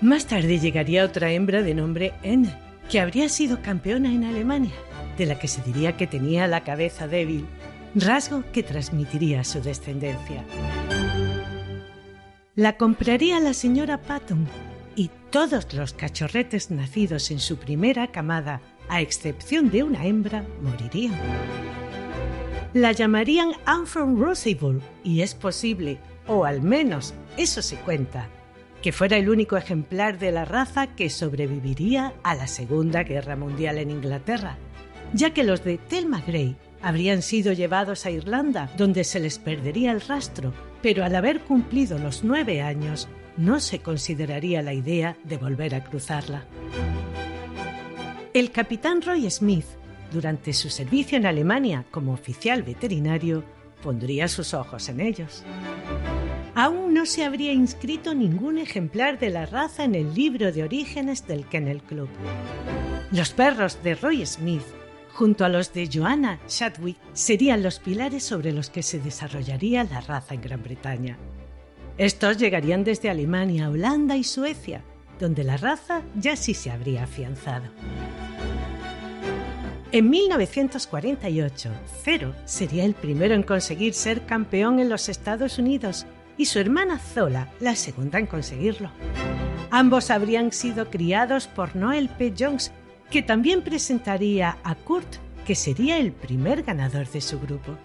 Más 0.00 0.26
tarde 0.26 0.58
llegaría 0.58 1.04
otra 1.04 1.30
hembra 1.30 1.62
de 1.62 1.74
nombre 1.74 2.12
N, 2.24 2.52
que 2.90 2.98
habría 2.98 3.28
sido 3.28 3.62
campeona 3.62 4.12
en 4.12 4.24
Alemania, 4.24 4.74
de 5.16 5.26
la 5.26 5.38
que 5.38 5.48
se 5.48 5.62
diría 5.62 5.96
que 5.96 6.06
tenía 6.06 6.46
la 6.46 6.64
cabeza 6.64 7.08
débil, 7.08 7.46
rasgo 7.94 8.44
que 8.52 8.62
transmitiría 8.62 9.44
su 9.44 9.60
descendencia. 9.60 10.44
La 12.54 12.76
compraría 12.76 13.40
la 13.40 13.54
señora 13.54 14.00
Patton 14.00 14.46
y 14.96 15.10
todos 15.30 15.72
los 15.74 15.92
cachorretes 15.92 16.70
nacidos 16.70 17.30
en 17.30 17.40
su 17.40 17.56
primera 17.56 18.08
camada, 18.08 18.60
a 18.88 19.00
excepción 19.00 19.70
de 19.70 19.82
una 19.82 20.06
hembra, 20.06 20.44
morirían 20.62 21.14
la 22.74 22.90
llamarían 22.90 23.52
Anne 23.66 23.86
Rosable 24.18 24.80
y 25.04 25.20
es 25.20 25.36
posible, 25.36 25.98
o 26.26 26.44
al 26.44 26.60
menos 26.60 27.14
eso 27.36 27.62
se 27.62 27.76
cuenta, 27.76 28.28
que 28.82 28.90
fuera 28.90 29.16
el 29.16 29.28
único 29.30 29.56
ejemplar 29.56 30.18
de 30.18 30.32
la 30.32 30.44
raza 30.44 30.88
que 30.88 31.08
sobreviviría 31.08 32.14
a 32.24 32.34
la 32.34 32.48
Segunda 32.48 33.04
Guerra 33.04 33.36
Mundial 33.36 33.78
en 33.78 33.92
Inglaterra, 33.92 34.58
ya 35.14 35.30
que 35.30 35.44
los 35.44 35.64
de 35.64 35.78
Thelma 35.78 36.22
Gray 36.26 36.56
habrían 36.82 37.22
sido 37.22 37.54
llevados 37.54 38.04
a 38.04 38.10
Irlanda, 38.10 38.70
donde 38.76 39.04
se 39.04 39.20
les 39.20 39.38
perdería 39.38 39.92
el 39.92 40.02
rastro, 40.02 40.52
pero 40.82 41.02
al 41.02 41.14
haber 41.14 41.40
cumplido 41.40 41.98
los 41.98 42.24
nueve 42.24 42.60
años, 42.60 43.08
no 43.38 43.58
se 43.60 43.78
consideraría 43.78 44.60
la 44.60 44.74
idea 44.74 45.16
de 45.24 45.38
volver 45.38 45.74
a 45.74 45.82
cruzarla. 45.82 46.44
El 48.34 48.50
capitán 48.50 49.00
Roy 49.00 49.30
Smith 49.30 49.64
durante 50.14 50.52
su 50.52 50.70
servicio 50.70 51.18
en 51.18 51.26
Alemania 51.26 51.84
como 51.90 52.12
oficial 52.12 52.62
veterinario, 52.62 53.44
pondría 53.82 54.28
sus 54.28 54.54
ojos 54.54 54.88
en 54.88 55.00
ellos. 55.00 55.42
Aún 56.54 56.94
no 56.94 57.04
se 57.04 57.24
habría 57.24 57.52
inscrito 57.52 58.14
ningún 58.14 58.58
ejemplar 58.58 59.18
de 59.18 59.30
la 59.30 59.44
raza 59.44 59.84
en 59.84 59.96
el 59.96 60.14
libro 60.14 60.52
de 60.52 60.62
orígenes 60.62 61.26
del 61.26 61.46
Kennel 61.46 61.82
Club. 61.82 62.08
Los 63.10 63.32
perros 63.32 63.82
de 63.82 63.96
Roy 63.96 64.24
Smith, 64.24 64.62
junto 65.14 65.44
a 65.44 65.48
los 65.48 65.72
de 65.72 65.88
Joanna 65.90 66.40
Chadwick, 66.48 66.98
serían 67.12 67.62
los 67.62 67.78
pilares 67.78 68.24
sobre 68.24 68.52
los 68.52 68.68
que 68.68 68.82
se 68.82 68.98
desarrollaría 68.98 69.84
la 69.84 70.00
raza 70.00 70.34
en 70.34 70.42
Gran 70.42 70.62
Bretaña. 70.62 71.16
Estos 71.96 72.36
llegarían 72.36 72.82
desde 72.82 73.08
Alemania, 73.08 73.70
Holanda 73.70 74.16
y 74.16 74.24
Suecia, 74.24 74.82
donde 75.20 75.44
la 75.44 75.56
raza 75.56 76.02
ya 76.16 76.34
sí 76.34 76.52
se 76.52 76.72
habría 76.72 77.04
afianzado. 77.04 77.66
En 79.92 80.10
1948, 80.10 81.70
Cero 82.02 82.34
sería 82.46 82.84
el 82.84 82.94
primero 82.94 83.34
en 83.34 83.44
conseguir 83.44 83.94
ser 83.94 84.26
campeón 84.26 84.80
en 84.80 84.88
los 84.88 85.08
Estados 85.08 85.58
Unidos 85.58 86.04
y 86.36 86.46
su 86.46 86.58
hermana 86.58 86.98
Zola 86.98 87.52
la 87.60 87.76
segunda 87.76 88.18
en 88.18 88.26
conseguirlo. 88.26 88.90
Ambos 89.70 90.10
habrían 90.10 90.50
sido 90.50 90.90
criados 90.90 91.46
por 91.46 91.76
Noel 91.76 92.08
P. 92.08 92.34
Jones, 92.36 92.72
que 93.14 93.22
también 93.22 93.62
presentaría 93.62 94.58
a 94.64 94.74
Kurt, 94.74 95.06
que 95.46 95.54
sería 95.54 95.98
el 95.98 96.10
primer 96.10 96.64
ganador 96.64 97.08
de 97.08 97.20
su 97.20 97.38
grupo. 97.38 97.78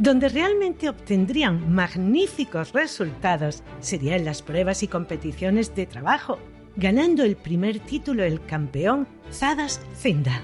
Donde 0.00 0.28
realmente 0.28 0.88
obtendrían 0.88 1.72
magníficos 1.72 2.72
resultados 2.72 3.62
sería 3.78 4.16
en 4.16 4.24
las 4.24 4.42
pruebas 4.42 4.82
y 4.82 4.88
competiciones 4.88 5.76
de 5.76 5.86
trabajo, 5.86 6.40
ganando 6.74 7.22
el 7.22 7.36
primer 7.36 7.78
título 7.78 8.24
el 8.24 8.44
campeón 8.44 9.06
Zadas 9.30 9.80
Zinda. 9.96 10.42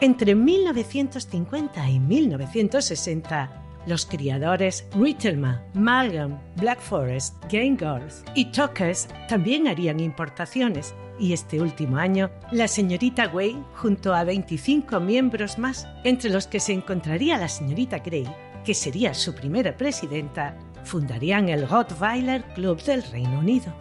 Entre 0.00 0.34
1950 0.34 1.90
y 1.90 2.00
1960, 2.00 3.69
los 3.86 4.06
criadores 4.06 4.86
Rittelman, 4.94 5.62
Malgam, 5.74 6.38
Black 6.56 6.80
Forest, 6.80 7.34
Gaingarth 7.50 8.28
y 8.34 8.46
Tokes 8.46 9.08
también 9.28 9.68
harían 9.68 10.00
importaciones 10.00 10.94
y 11.20 11.34
este 11.34 11.60
último 11.60 11.98
año, 11.98 12.30
la 12.50 12.66
señorita 12.66 13.28
Wayne, 13.28 13.62
junto 13.74 14.14
a 14.14 14.24
25 14.24 15.00
miembros 15.00 15.58
más, 15.58 15.86
entre 16.02 16.30
los 16.30 16.46
que 16.46 16.60
se 16.60 16.72
encontraría 16.72 17.36
la 17.36 17.48
señorita 17.48 17.98
Gray, 17.98 18.26
que 18.64 18.74
sería 18.74 19.12
su 19.12 19.34
primera 19.34 19.76
presidenta, 19.76 20.56
fundarían 20.82 21.50
el 21.50 21.68
Rottweiler 21.68 22.42
Club 22.54 22.82
del 22.82 23.02
Reino 23.02 23.38
Unido. 23.38 23.74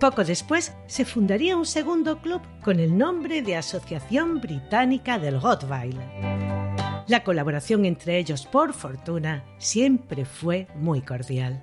Poco 0.00 0.24
después 0.24 0.74
se 0.86 1.04
fundaría 1.04 1.58
un 1.58 1.66
segundo 1.66 2.22
club 2.22 2.40
con 2.62 2.80
el 2.80 2.96
nombre 2.96 3.42
de 3.42 3.56
Asociación 3.56 4.40
Británica 4.40 5.18
del 5.18 5.40
Rottweiler. 5.42 6.69
La 7.10 7.24
colaboración 7.24 7.84
entre 7.86 8.18
ellos, 8.18 8.46
por 8.46 8.72
fortuna, 8.72 9.44
siempre 9.58 10.24
fue 10.24 10.68
muy 10.76 11.00
cordial. 11.00 11.60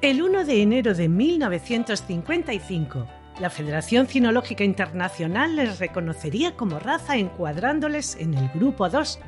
El 0.00 0.20
1 0.20 0.44
de 0.44 0.62
enero 0.62 0.94
de 0.94 1.08
1955, 1.08 3.06
la 3.38 3.50
Federación 3.50 4.08
Cinológica 4.08 4.64
Internacional 4.64 5.54
les 5.54 5.78
reconocería 5.78 6.56
como 6.56 6.80
raza 6.80 7.16
encuadrándoles 7.18 8.16
en 8.16 8.34
el 8.34 8.48
grupo 8.48 8.88
2, 8.88 9.20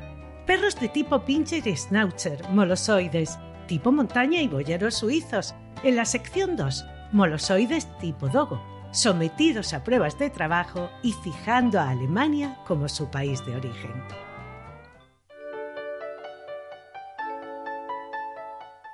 perros 0.45 0.77
de 0.77 0.89
tipo 0.89 1.23
pincher 1.23 1.65
y 1.65 1.77
schnauzer, 1.77 2.41
molosoides, 2.49 3.39
tipo 3.67 3.93
montaña 3.93 4.41
y 4.41 4.49
boyeros 4.49 4.95
suizos, 4.95 5.55
en 5.81 5.95
la 5.95 6.03
sección 6.03 6.57
2, 6.57 6.85
molosoides 7.13 7.87
tipo 7.99 8.27
dogo, 8.27 8.61
sometidos 8.95 9.73
a 9.73 9.83
pruebas 9.83 10.17
de 10.17 10.29
trabajo 10.29 10.89
y 11.03 11.11
fijando 11.11 11.79
a 11.79 11.89
Alemania 11.89 12.57
como 12.65 12.87
su 12.87 13.11
país 13.11 13.45
de 13.45 13.55
origen. 13.55 13.91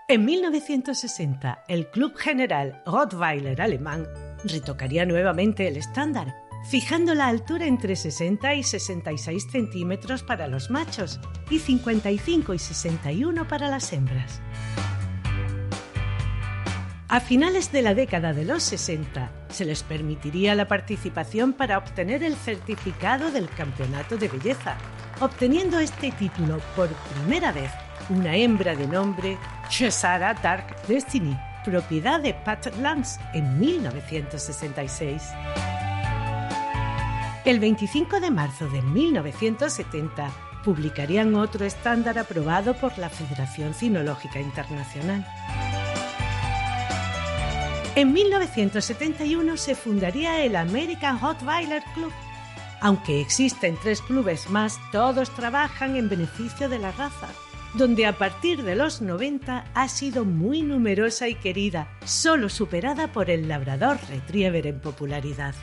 En 0.08 0.26
1960, 0.26 1.64
el 1.70 1.88
Club 1.90 2.18
General 2.18 2.82
Rottweiler 2.86 3.62
alemán 3.62 4.08
retocaría 4.44 5.06
nuevamente 5.06 5.68
el 5.68 5.78
estándar, 5.78 6.36
fijando 6.70 7.14
la 7.14 7.28
altura 7.28 7.66
entre 7.66 7.96
60 7.96 8.56
y 8.56 8.64
66 8.64 9.48
centímetros 9.52 10.24
para 10.24 10.48
los 10.48 10.70
machos 10.70 11.22
y 11.50 11.60
55 11.60 12.54
y 12.56 12.60
61 12.60 13.48
para 13.48 13.70
las 13.70 13.94
hembras. 13.94 14.42
A 17.12 17.20
finales 17.20 17.74
de 17.74 17.82
la 17.82 17.94
década 17.94 18.32
de 18.32 18.46
los 18.46 18.64
60 18.64 19.30
se 19.50 19.66
les 19.66 19.84
permitiría 19.84 20.56
la 20.56 20.70
participación 20.70 21.52
para 21.52 21.78
obtener 21.78 22.24
el 22.24 22.38
certificado 22.38 23.32
del 23.32 23.50
Campeonato 23.50 24.16
de 24.16 24.30
Belleza, 24.30 24.78
obteniendo 25.20 25.78
este 25.80 26.12
título 26.14 26.62
por 26.74 26.88
primera 26.88 27.52
vez 27.52 27.70
una 28.10 28.38
hembra 28.38 28.78
de 28.78 28.88
nombre 28.88 29.38
Chesara 29.68 30.36
Dark 30.36 30.74
Destiny, 30.88 31.38
propiedad 31.66 32.22
de 32.22 32.34
Pat 32.34 32.74
Lance 32.78 33.20
en 33.34 33.60
1966. 33.60 35.22
El 37.44 37.60
25 37.60 38.22
de 38.22 38.32
marzo 38.32 38.70
de 38.70 38.82
1970 38.82 40.32
publicarían 40.64 41.36
otro 41.36 41.66
estándar 41.66 42.18
aprobado 42.18 42.74
por 42.74 42.98
la 42.98 43.10
Federación 43.10 43.74
Cinológica 43.74 44.40
Internacional. 44.40 45.28
En 47.96 48.14
1971 48.14 49.58
se 49.58 49.76
fundaría 49.76 50.44
el 50.44 50.56
American 50.56 51.20
Rottweiler 51.20 51.84
Club. 51.94 52.12
Aunque 52.80 53.22
existen 53.22 53.78
tres 53.82 54.02
clubes 54.02 54.50
más, 54.50 54.80
todos 54.92 55.30
trabajan 55.36 55.96
en 55.96 56.10
beneficio 56.10 56.70
de 56.70 56.80
la 56.80 56.92
raza 56.92 57.28
donde 57.74 58.06
a 58.06 58.18
partir 58.18 58.64
de 58.64 58.76
los 58.76 59.02
90 59.02 59.66
ha 59.74 59.88
sido 59.88 60.26
muy 60.26 60.62
numerosa 60.62 61.28
y 61.28 61.36
querida, 61.36 61.88
solo 62.06 62.50
superada 62.50 63.12
por 63.12 63.30
el 63.30 63.48
labrador 63.48 63.98
retriever 64.10 64.68
en 64.68 64.80
popularidad. 64.80 65.56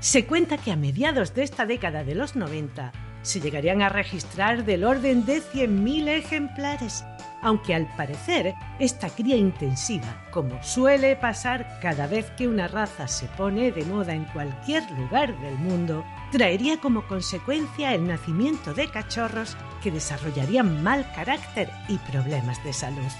Se 0.00 0.26
cuenta 0.26 0.58
que 0.58 0.72
a 0.72 0.76
mediados 0.76 1.34
de 1.34 1.42
esta 1.42 1.66
década 1.66 2.04
de 2.04 2.14
los 2.14 2.36
90 2.36 2.92
se 3.22 3.40
llegarían 3.40 3.82
a 3.82 3.88
registrar 3.88 4.64
del 4.64 4.84
orden 4.84 5.26
de 5.26 5.42
100.000 5.42 6.08
ejemplares, 6.08 7.04
aunque 7.42 7.74
al 7.74 7.86
parecer 7.96 8.54
esta 8.78 9.08
cría 9.08 9.36
intensiva, 9.36 10.24
como 10.30 10.62
suele 10.62 11.16
pasar 11.16 11.78
cada 11.80 12.06
vez 12.06 12.30
que 12.36 12.48
una 12.48 12.68
raza 12.68 13.08
se 13.08 13.26
pone 13.26 13.72
de 13.72 13.84
moda 13.84 14.14
en 14.14 14.24
cualquier 14.26 14.90
lugar 14.92 15.38
del 15.40 15.56
mundo, 15.56 16.04
traería 16.32 16.78
como 16.78 17.06
consecuencia 17.06 17.94
el 17.94 18.06
nacimiento 18.06 18.74
de 18.74 18.88
cachorros 18.88 19.56
que 19.82 19.90
desarrollarían 19.90 20.82
mal 20.82 21.10
carácter 21.14 21.70
y 21.88 21.98
problemas 21.98 22.62
de 22.64 22.72
salud. 22.72 23.10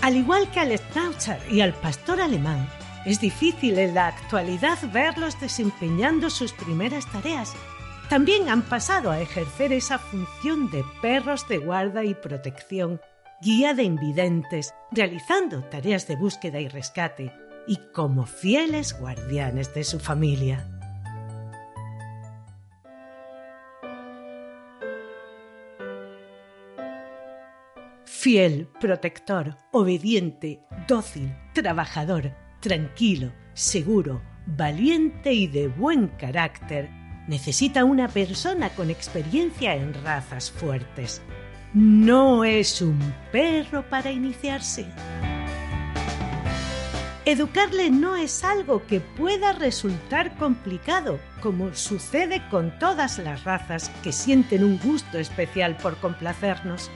Al 0.00 0.16
igual 0.16 0.50
que 0.50 0.60
al 0.60 0.76
Schnauzer 0.78 1.40
y 1.50 1.60
al 1.60 1.74
pastor 1.74 2.20
alemán, 2.20 2.68
es 3.04 3.20
difícil 3.20 3.78
en 3.78 3.94
la 3.94 4.08
actualidad 4.08 4.78
verlos 4.92 5.40
desempeñando 5.40 6.30
sus 6.30 6.52
primeras 6.52 7.06
tareas. 7.10 7.54
También 8.08 8.48
han 8.48 8.62
pasado 8.62 9.10
a 9.10 9.20
ejercer 9.20 9.70
esa 9.72 9.98
función 9.98 10.70
de 10.70 10.82
perros 11.02 11.46
de 11.46 11.58
guarda 11.58 12.04
y 12.04 12.14
protección, 12.14 13.02
guía 13.42 13.74
de 13.74 13.82
invidentes, 13.82 14.72
realizando 14.90 15.62
tareas 15.64 16.08
de 16.08 16.16
búsqueda 16.16 16.58
y 16.58 16.68
rescate, 16.68 17.34
y 17.66 17.76
como 17.92 18.24
fieles 18.24 18.98
guardianes 18.98 19.74
de 19.74 19.84
su 19.84 20.00
familia. 20.00 20.66
Fiel, 28.06 28.68
protector, 28.80 29.54
obediente, 29.70 30.62
dócil, 30.88 31.36
trabajador, 31.52 32.34
tranquilo, 32.60 33.32
seguro, 33.52 34.22
valiente 34.46 35.34
y 35.34 35.46
de 35.46 35.68
buen 35.68 36.08
carácter, 36.08 36.90
necesita 37.28 37.84
una 37.84 38.08
persona 38.08 38.70
con 38.70 38.90
experiencia 38.90 39.74
en 39.74 39.94
razas 40.02 40.50
fuertes. 40.50 41.22
No 41.74 42.44
es 42.44 42.82
un 42.82 42.98
perro 43.30 43.88
para 43.88 44.10
iniciarse. 44.10 44.86
Educarle 47.26 47.90
no 47.90 48.16
es 48.16 48.42
algo 48.42 48.86
que 48.86 49.00
pueda 49.00 49.52
resultar 49.52 50.34
complicado, 50.36 51.20
como 51.42 51.74
sucede 51.74 52.42
con 52.48 52.78
todas 52.78 53.18
las 53.18 53.44
razas 53.44 53.90
que 54.02 54.12
sienten 54.12 54.64
un 54.64 54.78
gusto 54.78 55.18
especial 55.18 55.76
por 55.76 55.98
complacernos. 55.98 56.90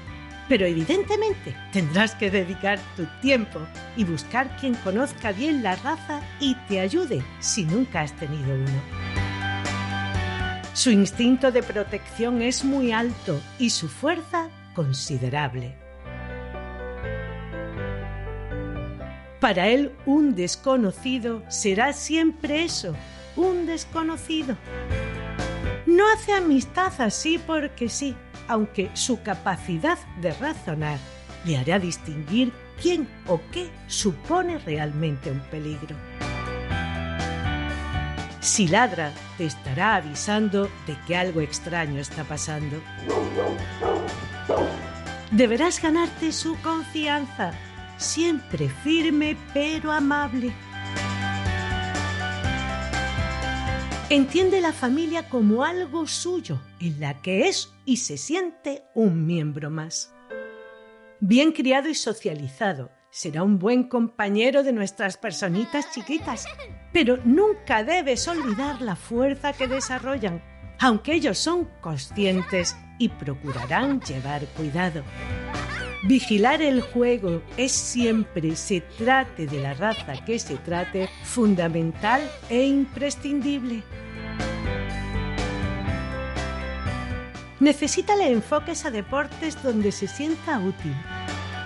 Pero 0.49 0.65
evidentemente 0.65 1.55
tendrás 1.71 2.15
que 2.15 2.31
dedicar 2.31 2.79
tu 2.97 3.05
tiempo 3.21 3.61
y 3.95 4.05
buscar 4.05 4.57
quien 4.57 4.75
conozca 4.77 5.33
bien 5.33 5.63
la 5.63 5.77
raza 5.77 6.23
y 6.41 6.55
te 6.67 6.81
ayude 6.81 7.23
si 7.41 7.67
nunca 7.67 8.01
has 8.01 8.17
tenido 8.17 8.55
uno. 8.55 9.22
Su 10.75 10.91
instinto 10.91 11.53
de 11.53 11.63
protección 11.63 12.41
es 12.41 12.65
muy 12.65 12.93
alto 12.93 13.41
y 13.59 13.71
su 13.71 13.89
fuerza 13.89 14.49
considerable. 14.75 15.75
Para 19.39 19.69
él 19.69 19.93
un 20.07 20.35
desconocido 20.35 21.43
será 21.49 21.93
siempre 21.93 22.65
eso, 22.65 22.95
un 23.37 23.67
desconocido. 23.67 24.57
No 25.85 26.05
hace 26.11 26.33
amistad 26.33 26.93
así 27.01 27.39
porque 27.47 27.91
sí, 27.91 28.17
aunque 28.49 28.91
su 28.95 29.21
capacidad 29.23 29.99
de 30.23 30.33
razonar 30.33 30.99
le 31.45 31.59
hará 31.59 31.79
distinguir 31.79 32.51
quién 32.81 33.07
o 33.27 33.41
qué 33.53 33.69
supone 33.89 34.59
realmente 34.59 35.31
un 35.31 35.41
peligro. 35.51 35.97
Si 38.43 38.67
ladra, 38.67 39.13
te 39.39 39.47
estará 39.47 39.95
avisando 39.95 40.69
de 40.87 40.97
que 41.07 41.17
algo 41.17 41.41
extraño 41.41 42.01
está 42.01 42.25
pasando. 42.25 42.83
Deberás 45.31 45.81
ganarte 45.81 46.33
su 46.33 46.61
confianza 46.61 47.53
siempre 47.99 48.69
firme 48.69 49.37
pero 49.55 49.93
amable. 49.93 50.53
Entiende 54.11 54.61
la 54.61 54.73
familia 54.73 55.29
como 55.29 55.65
algo 55.65 56.07
suyo, 56.07 56.61
en 56.81 57.01
la 57.01 57.23
que 57.23 57.49
es 57.49 57.73
y 57.87 57.99
se 57.99 58.19
siente 58.19 58.83
un 58.95 59.25
miembro 59.25 59.71
más. 59.71 60.13
Bien 61.21 61.53
criado 61.53 61.89
y 61.89 61.95
socializado, 61.95 62.91
será 63.13 63.43
un 63.43 63.59
buen 63.59 63.85
compañero 63.85 64.63
de 64.63 64.73
nuestras 64.73 65.19
personitas 65.19 65.93
chiquitas, 65.93 66.47
pero 66.95 67.19
nunca 67.25 67.85
debes 67.85 68.27
olvidar 68.27 68.81
la 68.81 68.97
fuerza 68.97 69.53
que 69.53 69.69
desarrollan, 69.69 70.43
aunque 70.81 71.13
ellos 71.13 71.37
son 71.37 71.69
conscientes 71.83 72.75
y 72.99 73.11
procurarán 73.11 74.01
llevar 74.01 74.47
cuidado. 74.57 75.05
Vigilar 76.05 76.63
el 76.63 76.81
juego 76.81 77.43
es 77.59 77.73
siempre, 77.73 78.57
se 78.57 78.81
trate 78.81 79.47
de 79.47 79.61
la 79.61 79.75
raza 79.75 80.15
que 80.25 80.39
se 80.39 80.57
trate, 80.57 81.11
fundamental 81.23 82.23
e 82.49 82.65
imprescindible. 82.65 83.83
Necesita 87.61 88.17
le 88.17 88.33
enfoques 88.33 88.87
a 88.87 88.91
deportes 88.91 89.63
donde 89.63 89.93
se 89.93 90.09
sienta 90.09 90.59
útil. 90.59 90.97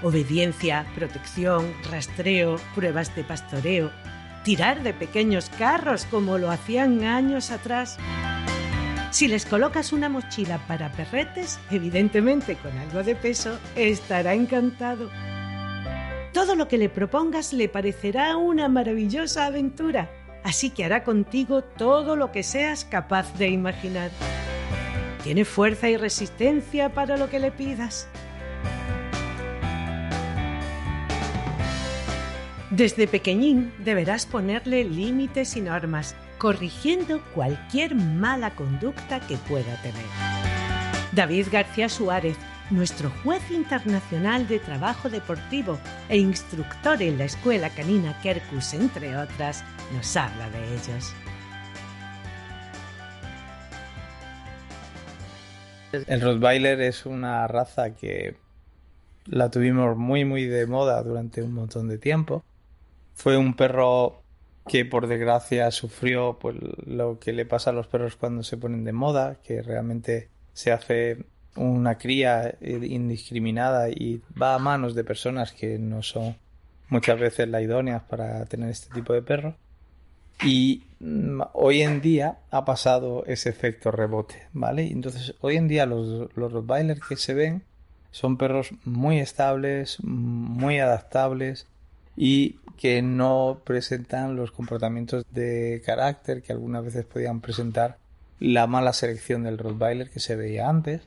Obediencia, 0.03 0.87
protección, 0.95 1.73
rastreo, 1.91 2.57
pruebas 2.75 3.15
de 3.17 3.25
pastoreo, 3.25 3.91
tirar 4.45 4.83
de 4.83 4.93
pequeños 4.93 5.51
carros 5.59 6.05
como 6.05 6.39
lo 6.39 6.51
hacían 6.51 7.03
años 7.05 7.51
atrás. 7.51 7.99
Si 9.11 9.27
les 9.27 9.47
colocas 9.47 9.93
una 9.93 10.11
mochila 10.11 10.59
para 10.69 10.93
perretes, 10.93 11.59
evidentemente 11.71 12.57
con 12.57 12.77
algo 12.79 13.03
de 13.03 13.17
peso, 13.17 13.59
estará 13.75 14.35
encantado. 14.35 15.11
Todo 16.35 16.55
lo 16.55 16.69
que 16.69 16.77
le 16.77 16.91
propongas 16.91 17.55
le 17.55 17.71
parecerá 17.71 18.37
una 18.37 18.69
maravillosa 18.69 19.47
aventura, 19.47 20.11
así 20.45 20.69
que 20.69 20.85
hará 20.85 21.03
contigo 21.03 21.65
todo 21.65 22.15
lo 22.15 22.31
que 22.31 22.43
seas 22.43 22.85
capaz 22.85 23.33
de 23.39 23.49
imaginar. 23.49 24.11
Tiene 25.25 25.47
fuerza 25.47 25.89
y 25.89 25.97
resistencia 25.97 26.91
para 26.91 27.17
lo 27.17 27.31
que 27.31 27.41
le 27.41 27.51
pidas. 27.51 28.07
Desde 32.77 33.09
pequeñín 33.09 33.73
deberás 33.79 34.27
ponerle 34.27 34.85
límites 34.85 35.57
y 35.57 35.63
normas, 35.63 36.15
corrigiendo 36.37 37.25
cualquier 37.33 37.95
mala 37.95 38.55
conducta 38.55 39.19
que 39.21 39.39
pueda 39.49 39.81
tener. 39.81 40.05
David 41.13 41.47
García 41.51 41.89
Suárez, 41.89 42.37
nuestro 42.69 43.09
juez 43.23 43.51
internacional 43.51 44.47
de 44.47 44.59
trabajo 44.59 45.09
deportivo 45.09 45.79
e 46.11 46.19
instructor 46.19 47.01
en 47.01 47.17
la 47.17 47.25
Escuela 47.25 47.71
Canina 47.71 48.21
Kerkus, 48.21 48.75
entre 48.75 49.17
otras, 49.17 49.65
nos 49.95 50.15
habla 50.15 50.51
de 50.51 50.75
ellos. 50.75 51.15
El 56.07 56.21
Rottweiler 56.21 56.79
es 56.83 57.07
una 57.07 57.49
raza 57.49 57.95
que 57.95 58.37
la 59.25 59.51
tuvimos 59.51 59.97
muy 59.97 60.27
muy 60.27 60.45
de 60.45 60.67
moda 60.67 61.03
durante 61.03 61.43
un 61.43 61.55
montón 61.55 61.89
de 61.89 61.97
tiempo. 61.97 62.45
Fue 63.27 63.37
un 63.37 63.55
perro 63.55 64.23
que 64.69 64.85
por 64.85 65.09
desgracia 65.09 65.73
sufrió 65.73 66.39
pues, 66.41 66.55
lo 66.87 67.19
que 67.19 67.33
le 67.33 67.45
pasa 67.45 67.71
a 67.71 67.73
los 67.73 67.89
perros 67.89 68.15
cuando 68.15 68.45
se 68.45 68.57
ponen 68.57 68.85
de 68.85 68.93
moda, 68.93 69.39
que 69.43 69.63
realmente 69.63 70.29
se 70.53 70.71
hace 70.71 71.25
una 71.57 71.99
cría 71.99 72.57
indiscriminada 72.61 73.89
y 73.89 74.23
va 74.41 74.55
a 74.55 74.61
manos 74.61 74.95
de 74.95 75.03
personas 75.03 75.51
que 75.51 75.77
no 75.77 76.05
son 76.05 76.37
muchas 76.89 77.19
veces 77.19 77.49
las 77.49 77.63
idóneas 77.63 78.05
para 78.05 78.45
tener 78.45 78.71
este 78.71 78.95
tipo 78.95 79.13
de 79.13 79.23
perros. 79.23 79.57
Y 80.45 80.85
mm, 81.01 81.41
hoy 81.55 81.83
en 81.83 82.01
día 82.01 82.39
ha 82.53 82.65
pasado 82.65 83.25
ese 83.27 83.49
efecto 83.49 83.91
rebote, 83.91 84.47
¿vale? 84.53 84.87
Entonces, 84.87 85.35
hoy 85.41 85.57
en 85.57 85.67
día 85.67 85.85
los, 85.85 86.29
los 86.37 86.53
Rottweilers 86.53 87.01
que 87.01 87.17
se 87.17 87.35
ven 87.35 87.65
son 88.13 88.39
perros 88.39 88.69
muy 88.85 89.19
estables, 89.19 89.99
muy 90.05 90.79
adaptables 90.79 91.67
y 92.17 92.57
que 92.77 93.03
no 93.03 93.61
presentan 93.65 94.37
los 94.37 94.53
comportamientos 94.53 95.25
de 95.31 95.83
carácter 95.85 96.43
que 96.43 96.53
algunas 96.53 96.85
veces 96.85 97.05
podían 97.05 97.41
presentar 97.41 97.99
la 98.39 98.67
mala 98.67 98.93
selección 98.93 99.45
del 99.45 99.59
Rottweiler 99.59 100.11
que 100.11 100.21
se 100.21 100.37
veía 100.37 100.69
antes 100.69 101.03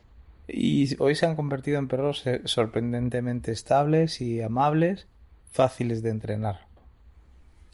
y 0.48 0.95
hoy 1.02 1.15
se 1.15 1.26
han 1.26 1.36
convertido 1.36 1.78
en 1.78 1.88
perros 1.88 2.24
sorprendentemente 2.45 3.52
estables 3.52 4.19
y 4.19 4.41
amables, 4.41 5.08
fáciles 5.52 6.02
de 6.02 6.10
entrenar. 6.10 6.67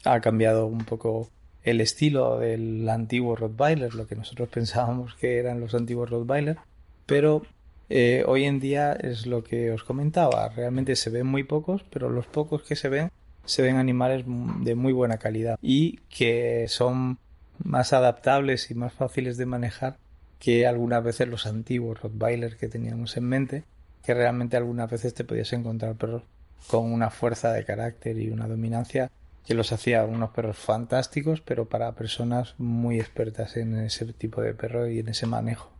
Ha 0.04 0.20
cambiado 0.20 0.66
un 0.66 0.84
poco 0.84 1.30
el 1.62 1.80
estilo 1.80 2.38
del 2.38 2.88
antiguo 2.88 3.34
Rottweiler, 3.34 3.94
lo 3.94 4.06
que 4.06 4.14
nosotros 4.14 4.48
pensábamos 4.50 5.14
que 5.14 5.38
eran 5.38 5.58
los 5.58 5.74
antiguos 5.74 6.10
Rottweiler, 6.10 6.58
pero 7.06 7.42
eh, 7.88 8.24
hoy 8.26 8.44
en 8.44 8.60
día 8.60 8.92
es 8.92 9.26
lo 9.26 9.42
que 9.42 9.72
os 9.72 9.82
comentaba, 9.82 10.48
realmente 10.50 10.96
se 10.96 11.10
ven 11.10 11.26
muy 11.26 11.44
pocos, 11.44 11.82
pero 11.90 12.10
los 12.10 12.26
pocos 12.26 12.62
que 12.62 12.76
se 12.76 12.88
ven 12.88 13.10
se 13.46 13.62
ven 13.62 13.76
animales 13.76 14.24
de 14.26 14.74
muy 14.74 14.92
buena 14.92 15.18
calidad 15.18 15.58
y 15.62 15.98
que 16.08 16.66
son 16.68 17.18
más 17.62 17.92
adaptables 17.92 18.70
y 18.70 18.74
más 18.74 18.92
fáciles 18.92 19.36
de 19.36 19.46
manejar 19.46 19.96
que 20.38 20.66
algunas 20.66 21.02
veces 21.02 21.28
los 21.28 21.46
antiguos 21.46 22.00
Rottweiler 22.02 22.56
que 22.56 22.68
teníamos 22.68 23.16
en 23.16 23.24
mente, 23.24 23.64
que 24.04 24.14
realmente 24.14 24.56
algunas 24.56 24.90
veces 24.90 25.14
te 25.14 25.24
podías 25.24 25.52
encontrar 25.52 25.94
perros 25.94 26.22
con 26.68 26.92
una 26.92 27.10
fuerza 27.10 27.52
de 27.52 27.64
carácter 27.64 28.18
y 28.18 28.30
una 28.30 28.46
dominancia 28.46 29.10
que 29.46 29.54
los 29.54 29.72
hacía 29.72 30.04
unos 30.04 30.30
perros 30.30 30.58
fantásticos, 30.58 31.40
pero 31.40 31.66
para 31.66 31.92
personas 31.92 32.54
muy 32.58 32.98
expertas 32.98 33.56
en 33.56 33.78
ese 33.78 34.04
tipo 34.12 34.42
de 34.42 34.54
perro 34.54 34.88
y 34.88 34.98
en 34.98 35.08
ese 35.08 35.26
manejo. 35.26 35.70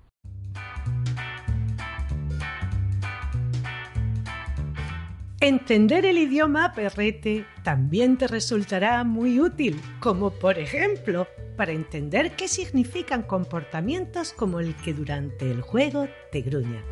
Entender 5.40 6.06
el 6.06 6.16
idioma 6.16 6.72
perrete 6.72 7.44
también 7.62 8.16
te 8.16 8.26
resultará 8.26 9.04
muy 9.04 9.38
útil, 9.38 9.78
como 10.00 10.30
por 10.30 10.58
ejemplo 10.58 11.28
para 11.58 11.72
entender 11.72 12.32
qué 12.36 12.48
significan 12.48 13.22
comportamientos 13.22 14.32
como 14.32 14.60
el 14.60 14.74
que 14.76 14.94
durante 14.94 15.50
el 15.50 15.60
juego 15.60 16.08
te 16.32 16.40
gruña. 16.40 16.82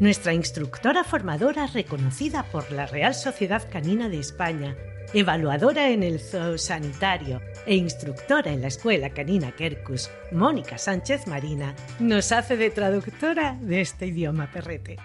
Nuestra 0.00 0.34
instructora 0.34 1.04
formadora 1.04 1.68
reconocida 1.68 2.42
por 2.42 2.72
la 2.72 2.86
Real 2.86 3.14
Sociedad 3.14 3.62
Canina 3.70 4.08
de 4.08 4.18
España, 4.18 4.76
evaluadora 5.14 5.90
en 5.90 6.02
el 6.02 6.18
zoosanitario 6.18 7.40
e 7.64 7.76
instructora 7.76 8.50
en 8.50 8.62
la 8.62 8.68
Escuela 8.68 9.10
Canina 9.10 9.52
Kerkus, 9.52 10.10
Mónica 10.32 10.78
Sánchez 10.78 11.28
Marina, 11.28 11.76
nos 12.00 12.32
hace 12.32 12.56
de 12.56 12.70
traductora 12.70 13.56
de 13.60 13.82
este 13.82 14.06
idioma 14.06 14.50
perrete. 14.50 14.96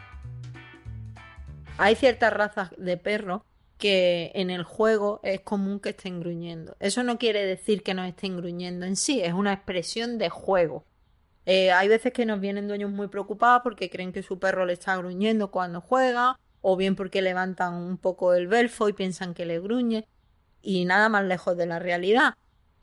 Hay 1.79 1.95
ciertas 1.95 2.33
razas 2.33 2.71
de 2.77 2.97
perros 2.97 3.43
que 3.77 4.31
en 4.33 4.49
el 4.49 4.63
juego 4.63 5.19
es 5.21 5.41
común 5.41 5.79
que 5.79 5.89
estén 5.89 6.19
gruñendo. 6.19 6.75
Eso 6.79 7.03
no 7.03 7.19
quiere 7.19 7.45
decir 7.45 7.83
que 7.83 7.93
nos 7.93 8.07
estén 8.07 8.35
gruñendo 8.35 8.87
en 8.87 8.95
sí, 8.95 9.21
es 9.21 9.33
una 9.33 9.53
expresión 9.53 10.17
de 10.17 10.29
juego. 10.29 10.83
Eh, 11.45 11.71
hay 11.71 11.87
veces 11.87 12.11
que 12.13 12.25
nos 12.25 12.39
vienen 12.39 12.67
dueños 12.67 12.91
muy 12.91 13.07
preocupados 13.07 13.61
porque 13.63 13.91
creen 13.91 14.11
que 14.11 14.23
su 14.23 14.39
perro 14.39 14.65
le 14.65 14.73
está 14.73 14.97
gruñendo 14.97 15.51
cuando 15.51 15.79
juega, 15.79 16.39
o 16.61 16.75
bien 16.75 16.95
porque 16.95 17.21
levantan 17.21 17.75
un 17.75 17.97
poco 17.97 18.33
el 18.33 18.47
belfo 18.47 18.89
y 18.89 18.93
piensan 18.93 19.35
que 19.35 19.45
le 19.45 19.59
gruñe, 19.59 20.07
y 20.63 20.85
nada 20.85 21.09
más 21.09 21.25
lejos 21.25 21.55
de 21.55 21.67
la 21.67 21.77
realidad. 21.77 22.33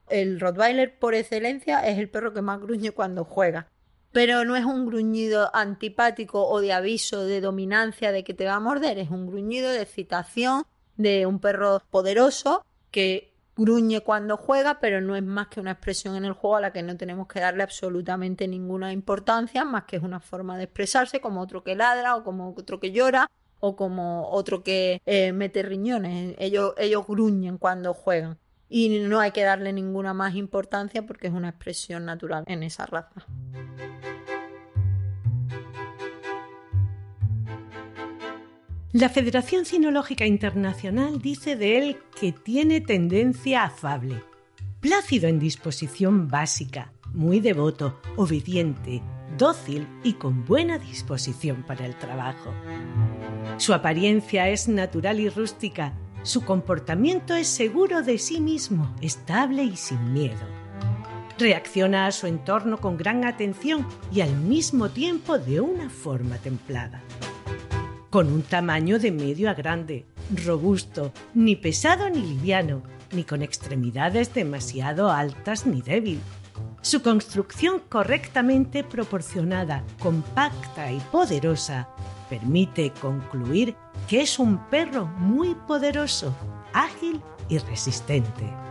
El 0.09 0.39
Rottweiler 0.39 0.99
por 0.99 1.15
excelencia 1.15 1.81
es 1.81 1.99
el 1.99 2.09
perro 2.09 2.33
que 2.33 2.43
más 2.43 2.61
gruñe 2.61 2.93
cuando 2.93 3.25
juega 3.25 3.67
pero 4.15 4.45
no 4.45 4.55
es 4.55 4.65
un 4.65 4.87
gruñido 4.87 5.51
antipático 5.53 6.47
o 6.47 6.61
de 6.61 6.73
aviso 6.73 7.25
de 7.25 7.41
dominancia 7.41 8.13
de 8.13 8.23
que 8.23 8.33
te 8.33 8.47
va 8.47 8.55
a 8.55 8.61
morder, 8.61 8.97
es 8.99 9.11
un 9.11 9.27
gruñido 9.27 9.73
de 9.73 9.83
excitación 9.83 10.63
de 10.97 11.27
un 11.27 11.41
perro 11.41 11.83
poderoso 11.91 12.65
que 12.93 13.35
gruñe 13.57 14.03
cuando 14.03 14.37
juega, 14.37 14.79
pero 14.79 15.01
no 15.01 15.17
es 15.17 15.25
más 15.25 15.49
que 15.49 15.59
una 15.59 15.73
expresión 15.73 16.15
en 16.15 16.25
el 16.25 16.33
juego 16.33 16.55
a 16.55 16.61
la 16.61 16.73
que 16.73 16.85
no 16.85 16.97
tenemos 16.97 17.27
que 17.27 17.41
darle 17.41 17.65
absolutamente 17.65 18.47
ninguna 18.47 18.93
importancia, 18.93 19.65
más 19.65 19.83
que 19.83 19.97
es 19.97 20.03
una 20.05 20.21
forma 20.21 20.57
de 20.57 20.65
expresarse 20.65 21.21
como 21.21 21.41
otro 21.41 21.65
que 21.65 21.75
ladra 21.75 22.15
o 22.15 22.23
como 22.23 22.55
otro 22.57 22.79
que 22.79 22.93
llora 22.93 23.29
o 23.59 23.75
como 23.75 24.31
otro 24.31 24.63
que 24.63 25.03
eh, 25.07 25.33
mete 25.33 25.65
riñones. 25.65 26.37
Ellos, 26.39 26.75
ellos 26.79 27.05
gruñen 27.05 27.59
cuando 27.59 27.93
juegan 27.95 28.39
y 28.69 29.01
no 29.01 29.19
hay 29.19 29.33
que 29.33 29.43
darle 29.43 29.73
ninguna 29.73 30.15
más 30.15 30.37
importancia 30.37 31.05
porque 31.05 31.27
es 31.27 31.33
una 31.33 31.49
expresión 31.49 32.05
natural 32.05 32.45
en 32.47 32.63
esa 32.63 32.87
raza. 32.87 33.27
La 38.95 39.09
Federación 39.09 39.65
Cinológica 39.65 40.25
Internacional 40.25 41.21
dice 41.21 41.57
de 41.57 41.79
él 41.79 41.97
que 42.21 42.31
tiene 42.31 42.81
tendencia 42.81 43.65
afable, 43.65 44.23
plácido 44.79 45.27
en 45.27 45.41
disposición 45.41 46.29
básica, 46.29 46.93
muy 47.13 47.41
devoto, 47.41 48.01
obediente, 48.15 49.03
dócil 49.37 49.89
y 50.05 50.13
con 50.13 50.45
buena 50.45 50.79
disposición 50.79 51.65
para 51.65 51.87
el 51.87 51.97
trabajo. 51.97 52.55
Su 53.57 53.75
apariencia 53.75 54.49
es 54.49 54.69
natural 54.69 55.19
y 55.19 55.29
rústica, 55.29 55.93
su 56.23 56.45
comportamiento 56.45 57.35
es 57.35 57.49
seguro 57.49 58.01
de 58.01 58.17
sí 58.19 58.41
mismo, 58.41 58.95
estable 59.01 59.65
y 59.65 59.77
sin 59.77 60.13
miedo. 60.13 60.47
Reacciona 61.37 62.07
a 62.07 62.13
su 62.13 62.29
entorno 62.29 62.79
con 62.79 62.97
gran 62.97 63.25
atención 63.25 63.89
y 64.13 64.21
al 64.21 64.37
mismo 64.37 64.89
tiempo 64.89 65.37
de 65.37 65.61
una 65.61 65.91
forma 65.91 66.37
templada 66.37 67.03
con 68.15 68.33
un 68.33 68.43
tamaño 68.43 69.01
de 69.01 69.11
medio 69.11 69.51
a 69.51 69.55
grande, 69.55 70.07
robusto, 70.47 71.13
ni 71.35 71.57
pesado 71.57 72.09
ni 72.09 72.21
liviano, 72.21 72.85
ni 73.11 73.25
con 73.25 73.43
extremidades 73.43 74.33
demasiado 74.33 75.11
altas 75.11 75.67
ni 75.67 75.83
débil. 75.83 76.21
Su 76.81 77.03
construcción 77.03 77.83
correctamente 77.89 78.85
proporcionada, 78.85 79.83
compacta 79.99 80.93
y 80.93 81.01
poderosa 81.11 81.89
permite 82.31 82.93
concluir 82.93 83.75
que 84.07 84.21
es 84.21 84.39
un 84.39 84.59
perro 84.71 85.07
muy 85.07 85.57
poderoso, 85.67 86.33
ágil 86.73 87.21
y 87.49 87.59
resistente. 87.59 88.64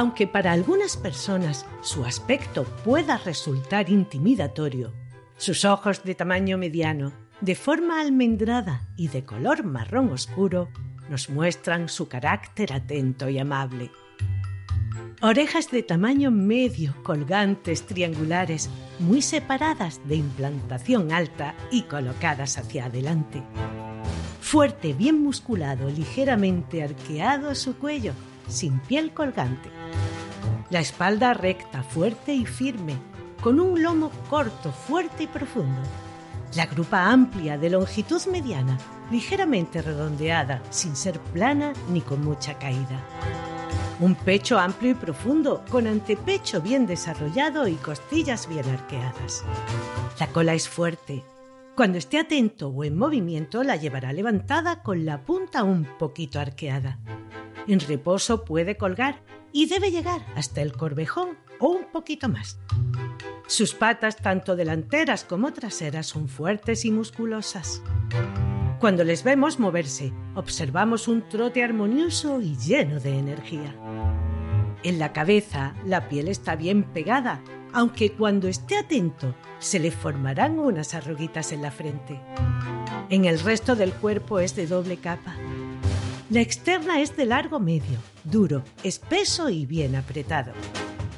Aunque 0.00 0.26
para 0.26 0.52
algunas 0.52 0.96
personas 0.96 1.66
su 1.82 2.06
aspecto 2.06 2.64
pueda 2.64 3.18
resultar 3.18 3.90
intimidatorio, 3.90 4.94
Sus 5.36 5.66
ojos 5.66 6.04
de 6.04 6.14
tamaño 6.14 6.56
mediano, 6.56 7.12
de 7.42 7.54
forma 7.54 8.00
almendrada 8.00 8.88
y 8.96 9.08
de 9.08 9.24
color 9.26 9.62
marrón 9.62 10.10
oscuro, 10.10 10.70
nos 11.10 11.28
muestran 11.28 11.90
su 11.90 12.08
carácter 12.08 12.72
atento 12.72 13.28
y 13.28 13.38
amable. 13.38 13.90
Orejas 15.20 15.70
de 15.70 15.82
tamaño 15.82 16.30
medio, 16.30 16.94
colgantes, 17.02 17.86
triangulares, 17.86 18.70
muy 19.00 19.20
separadas 19.20 20.00
de 20.08 20.16
implantación 20.16 21.12
alta 21.12 21.54
y 21.70 21.82
colocadas 21.82 22.56
hacia 22.56 22.86
adelante. 22.86 23.42
Fuerte, 24.40 24.94
bien 24.94 25.22
musculado, 25.22 25.90
ligeramente 25.90 26.82
arqueado 26.82 27.54
su 27.54 27.76
cuello, 27.76 28.14
sin 28.50 28.80
piel 28.80 29.12
colgante. 29.12 29.70
La 30.70 30.80
espalda 30.80 31.34
recta, 31.34 31.82
fuerte 31.82 32.34
y 32.34 32.46
firme, 32.46 32.96
con 33.40 33.58
un 33.58 33.82
lomo 33.82 34.10
corto, 34.28 34.72
fuerte 34.72 35.24
y 35.24 35.26
profundo. 35.26 35.80
La 36.54 36.66
grupa 36.66 37.10
amplia, 37.10 37.56
de 37.58 37.70
longitud 37.70 38.20
mediana, 38.26 38.76
ligeramente 39.10 39.82
redondeada, 39.82 40.62
sin 40.70 40.96
ser 40.96 41.18
plana 41.18 41.72
ni 41.90 42.00
con 42.00 42.24
mucha 42.24 42.58
caída. 42.58 43.00
Un 44.00 44.14
pecho 44.14 44.58
amplio 44.58 44.92
y 44.92 44.94
profundo, 44.94 45.62
con 45.70 45.86
antepecho 45.86 46.60
bien 46.60 46.86
desarrollado 46.86 47.68
y 47.68 47.74
costillas 47.74 48.48
bien 48.48 48.68
arqueadas. 48.68 49.44
La 50.18 50.26
cola 50.28 50.54
es 50.54 50.68
fuerte. 50.68 51.22
Cuando 51.76 51.98
esté 51.98 52.18
atento 52.18 52.68
o 52.68 52.84
en 52.84 52.96
movimiento 52.96 53.62
la 53.62 53.76
llevará 53.76 54.12
levantada 54.12 54.82
con 54.82 55.04
la 55.04 55.22
punta 55.22 55.64
un 55.64 55.86
poquito 55.98 56.40
arqueada. 56.40 56.98
En 57.66 57.80
reposo 57.80 58.44
puede 58.44 58.76
colgar 58.76 59.22
y 59.52 59.66
debe 59.66 59.90
llegar 59.90 60.24
hasta 60.36 60.62
el 60.62 60.72
corvejón 60.72 61.38
o 61.58 61.68
un 61.68 61.84
poquito 61.92 62.28
más. 62.28 62.58
Sus 63.46 63.74
patas, 63.74 64.16
tanto 64.16 64.54
delanteras 64.54 65.24
como 65.24 65.52
traseras, 65.52 66.06
son 66.06 66.28
fuertes 66.28 66.84
y 66.84 66.92
musculosas. 66.92 67.82
Cuando 68.78 69.04
les 69.04 69.24
vemos 69.24 69.58
moverse, 69.58 70.12
observamos 70.34 71.08
un 71.08 71.28
trote 71.28 71.62
armonioso 71.62 72.40
y 72.40 72.56
lleno 72.56 73.00
de 73.00 73.18
energía. 73.18 73.74
En 74.82 74.98
la 74.98 75.12
cabeza, 75.12 75.74
la 75.84 76.08
piel 76.08 76.28
está 76.28 76.56
bien 76.56 76.84
pegada, 76.84 77.42
aunque 77.72 78.12
cuando 78.12 78.48
esté 78.48 78.78
atento 78.78 79.34
se 79.58 79.78
le 79.78 79.90
formarán 79.90 80.58
unas 80.58 80.94
arruguitas 80.94 81.52
en 81.52 81.62
la 81.62 81.70
frente. 81.70 82.18
En 83.10 83.26
el 83.26 83.40
resto 83.40 83.76
del 83.76 83.92
cuerpo 83.92 84.38
es 84.38 84.56
de 84.56 84.66
doble 84.66 84.96
capa. 84.96 85.34
La 86.30 86.40
externa 86.40 87.00
es 87.00 87.16
de 87.16 87.26
largo 87.26 87.58
medio, 87.58 87.98
duro, 88.22 88.62
espeso 88.84 89.48
y 89.48 89.66
bien 89.66 89.96
apretado. 89.96 90.52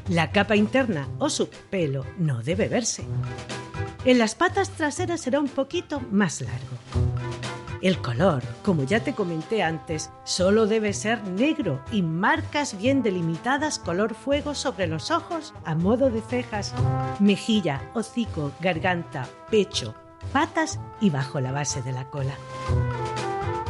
La 0.08 0.32
capa 0.32 0.56
interna 0.56 1.06
o 1.18 1.28
subpelo 1.28 2.06
no 2.16 2.42
debe 2.42 2.66
verse. 2.66 3.04
En 4.06 4.18
las 4.18 4.34
patas 4.34 4.70
traseras 4.70 5.20
será 5.20 5.38
un 5.38 5.48
poquito 5.48 6.00
más 6.10 6.40
largo. 6.40 6.78
El 7.82 8.00
color, 8.00 8.42
como 8.64 8.84
ya 8.84 9.00
te 9.00 9.12
comenté 9.12 9.62
antes, 9.62 10.10
solo 10.24 10.66
debe 10.66 10.94
ser 10.94 11.22
negro 11.24 11.84
y 11.92 12.00
marcas 12.00 12.78
bien 12.78 13.02
delimitadas 13.02 13.78
color 13.78 14.14
fuego 14.14 14.54
sobre 14.54 14.86
los 14.86 15.10
ojos 15.10 15.52
a 15.66 15.74
modo 15.74 16.08
de 16.08 16.22
cejas, 16.22 16.72
mejilla, 17.20 17.90
hocico, 17.92 18.50
garganta, 18.60 19.28
pecho, 19.50 19.94
patas 20.32 20.80
y 21.02 21.10
bajo 21.10 21.38
la 21.38 21.52
base 21.52 21.82
de 21.82 21.92
la 21.92 22.08
cola. 22.08 22.34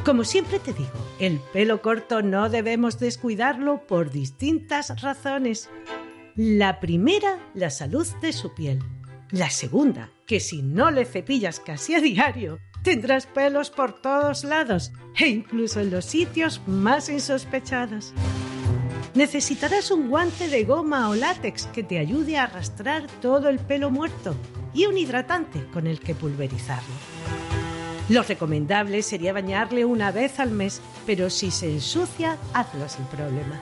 Como 0.04 0.24
siempre 0.24 0.58
te 0.58 0.72
digo, 0.72 0.90
el 1.18 1.38
pelo 1.52 1.80
corto 1.80 2.22
no 2.22 2.48
debemos 2.48 2.98
descuidarlo 2.98 3.86
por 3.86 4.10
distintas 4.10 5.00
razones. 5.00 5.70
La 6.34 6.80
primera, 6.80 7.38
la 7.54 7.70
salud 7.70 8.06
de 8.20 8.32
su 8.32 8.54
piel. 8.54 8.80
La 9.30 9.50
segunda, 9.50 10.10
que 10.26 10.40
si 10.40 10.62
no 10.62 10.90
le 10.90 11.04
cepillas 11.04 11.60
casi 11.60 11.94
a 11.94 12.00
diario, 12.00 12.58
Tendrás 12.82 13.26
pelos 13.26 13.70
por 13.70 13.92
todos 13.92 14.42
lados 14.42 14.92
e 15.16 15.28
incluso 15.28 15.80
en 15.80 15.90
los 15.90 16.04
sitios 16.04 16.60
más 16.66 17.08
insospechados. 17.08 18.12
Necesitarás 19.14 19.90
un 19.92 20.08
guante 20.08 20.48
de 20.48 20.64
goma 20.64 21.08
o 21.08 21.14
látex 21.14 21.66
que 21.66 21.84
te 21.84 21.98
ayude 21.98 22.38
a 22.38 22.44
arrastrar 22.44 23.06
todo 23.20 23.48
el 23.48 23.60
pelo 23.60 23.90
muerto 23.90 24.34
y 24.74 24.86
un 24.86 24.98
hidratante 24.98 25.64
con 25.72 25.86
el 25.86 26.00
que 26.00 26.14
pulverizarlo. 26.14 27.51
Lo 28.08 28.22
recomendable 28.22 29.02
sería 29.02 29.32
bañarle 29.32 29.84
una 29.84 30.10
vez 30.10 30.40
al 30.40 30.50
mes, 30.50 30.80
pero 31.06 31.30
si 31.30 31.50
se 31.50 31.70
ensucia, 31.70 32.36
hazlo 32.52 32.88
sin 32.88 33.04
problema. 33.06 33.60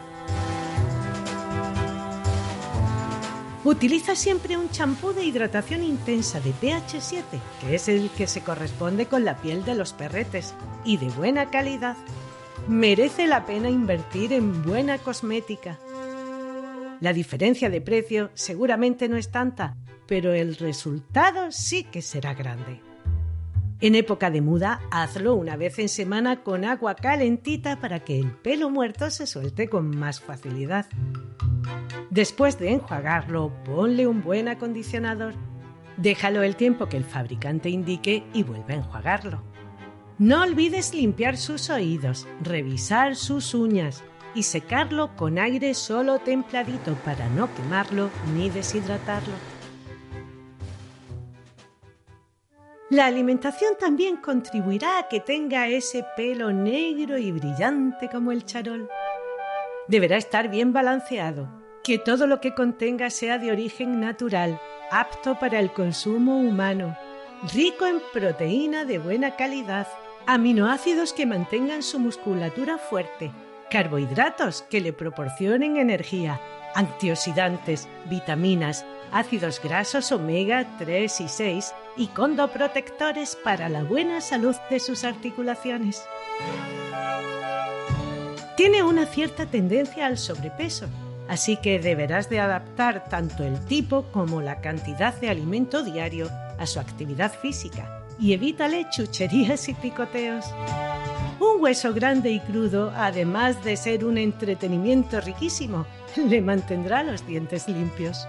Utiliza 3.62 4.14
siempre 4.16 4.56
un 4.56 4.70
champú 4.70 5.12
de 5.12 5.22
hidratación 5.22 5.82
intensa 5.82 6.40
de 6.40 6.52
pH 6.52 6.98
7, 6.98 7.24
que 7.60 7.74
es 7.74 7.88
el 7.88 8.08
que 8.10 8.26
se 8.26 8.40
corresponde 8.40 9.04
con 9.04 9.26
la 9.26 9.36
piel 9.36 9.66
de 9.66 9.74
los 9.74 9.92
perretes, 9.92 10.54
y 10.82 10.96
de 10.96 11.10
buena 11.10 11.50
calidad. 11.50 11.96
Merece 12.68 13.26
la 13.26 13.44
pena 13.44 13.68
invertir 13.68 14.32
en 14.32 14.62
buena 14.62 14.96
cosmética. 14.96 15.78
La 17.00 17.12
diferencia 17.12 17.68
de 17.68 17.82
precio 17.82 18.30
seguramente 18.32 19.08
no 19.08 19.18
es 19.18 19.30
tanta, 19.30 19.76
pero 20.06 20.32
el 20.32 20.56
resultado 20.56 21.52
sí 21.52 21.84
que 21.84 22.00
será 22.00 22.32
grande. 22.32 22.89
En 23.82 23.94
época 23.94 24.30
de 24.30 24.42
muda, 24.42 24.82
hazlo 24.90 25.34
una 25.34 25.56
vez 25.56 25.78
en 25.78 25.88
semana 25.88 26.42
con 26.42 26.66
agua 26.66 26.94
calentita 26.96 27.80
para 27.80 28.00
que 28.00 28.20
el 28.20 28.30
pelo 28.30 28.68
muerto 28.68 29.10
se 29.10 29.26
suelte 29.26 29.70
con 29.70 29.96
más 29.96 30.20
facilidad. 30.20 30.84
Después 32.10 32.58
de 32.58 32.72
enjuagarlo, 32.72 33.54
ponle 33.64 34.06
un 34.06 34.22
buen 34.22 34.48
acondicionador. 34.48 35.32
Déjalo 35.96 36.42
el 36.42 36.56
tiempo 36.56 36.90
que 36.90 36.98
el 36.98 37.04
fabricante 37.04 37.70
indique 37.70 38.24
y 38.34 38.42
vuelve 38.42 38.74
a 38.74 38.76
enjuagarlo. 38.76 39.42
No 40.18 40.42
olvides 40.42 40.92
limpiar 40.92 41.38
sus 41.38 41.70
oídos, 41.70 42.28
revisar 42.42 43.16
sus 43.16 43.54
uñas 43.54 44.04
y 44.34 44.42
secarlo 44.42 45.16
con 45.16 45.38
aire 45.38 45.72
solo 45.72 46.18
templadito 46.18 46.94
para 46.96 47.30
no 47.30 47.48
quemarlo 47.54 48.10
ni 48.36 48.50
deshidratarlo. 48.50 49.59
La 52.90 53.06
alimentación 53.06 53.74
también 53.78 54.16
contribuirá 54.16 54.98
a 54.98 55.06
que 55.06 55.20
tenga 55.20 55.68
ese 55.68 56.04
pelo 56.16 56.52
negro 56.52 57.18
y 57.18 57.30
brillante 57.30 58.08
como 58.08 58.32
el 58.32 58.44
charol. 58.44 58.88
Deberá 59.86 60.16
estar 60.16 60.48
bien 60.48 60.72
balanceado, 60.72 61.48
que 61.84 61.98
todo 61.98 62.26
lo 62.26 62.40
que 62.40 62.52
contenga 62.52 63.08
sea 63.10 63.38
de 63.38 63.52
origen 63.52 64.00
natural, 64.00 64.60
apto 64.90 65.38
para 65.38 65.60
el 65.60 65.72
consumo 65.72 66.40
humano, 66.40 66.96
rico 67.54 67.86
en 67.86 68.00
proteína 68.12 68.84
de 68.84 68.98
buena 68.98 69.36
calidad, 69.36 69.86
aminoácidos 70.26 71.12
que 71.12 71.26
mantengan 71.26 71.84
su 71.84 72.00
musculatura 72.00 72.76
fuerte, 72.76 73.30
carbohidratos 73.70 74.62
que 74.62 74.80
le 74.80 74.92
proporcionen 74.92 75.76
energía, 75.76 76.40
antioxidantes, 76.74 77.88
vitaminas, 78.06 78.84
ácidos 79.12 79.60
grasos 79.62 80.12
omega 80.12 80.76
3 80.78 81.20
y 81.20 81.28
6 81.28 81.74
y 81.96 82.06
condoprotectores 82.08 83.36
para 83.36 83.68
la 83.68 83.82
buena 83.82 84.20
salud 84.20 84.56
de 84.70 84.80
sus 84.80 85.04
articulaciones. 85.04 86.02
Tiene 88.56 88.82
una 88.82 89.06
cierta 89.06 89.46
tendencia 89.46 90.06
al 90.06 90.18
sobrepeso 90.18 90.86
así 91.30 91.56
que 91.56 91.78
deberás 91.78 92.28
de 92.28 92.40
adaptar 92.40 93.04
tanto 93.08 93.44
el 93.44 93.64
tipo 93.66 94.02
como 94.10 94.42
la 94.42 94.60
cantidad 94.60 95.14
de 95.14 95.30
alimento 95.30 95.84
diario 95.84 96.28
a 96.58 96.66
su 96.66 96.80
actividad 96.80 97.32
física 97.32 98.02
y 98.18 98.32
evítale 98.32 98.86
chucherías 98.90 99.68
y 99.68 99.74
picoteos. 99.74 100.44
Un 101.38 101.62
hueso 101.62 101.94
grande 101.94 102.32
y 102.32 102.40
crudo, 102.40 102.92
además 102.96 103.62
de 103.62 103.76
ser 103.76 104.04
un 104.04 104.18
entretenimiento 104.18 105.20
riquísimo, 105.20 105.86
le 106.16 106.42
mantendrá 106.42 107.04
los 107.04 107.24
dientes 107.24 107.68
limpios. 107.68 108.26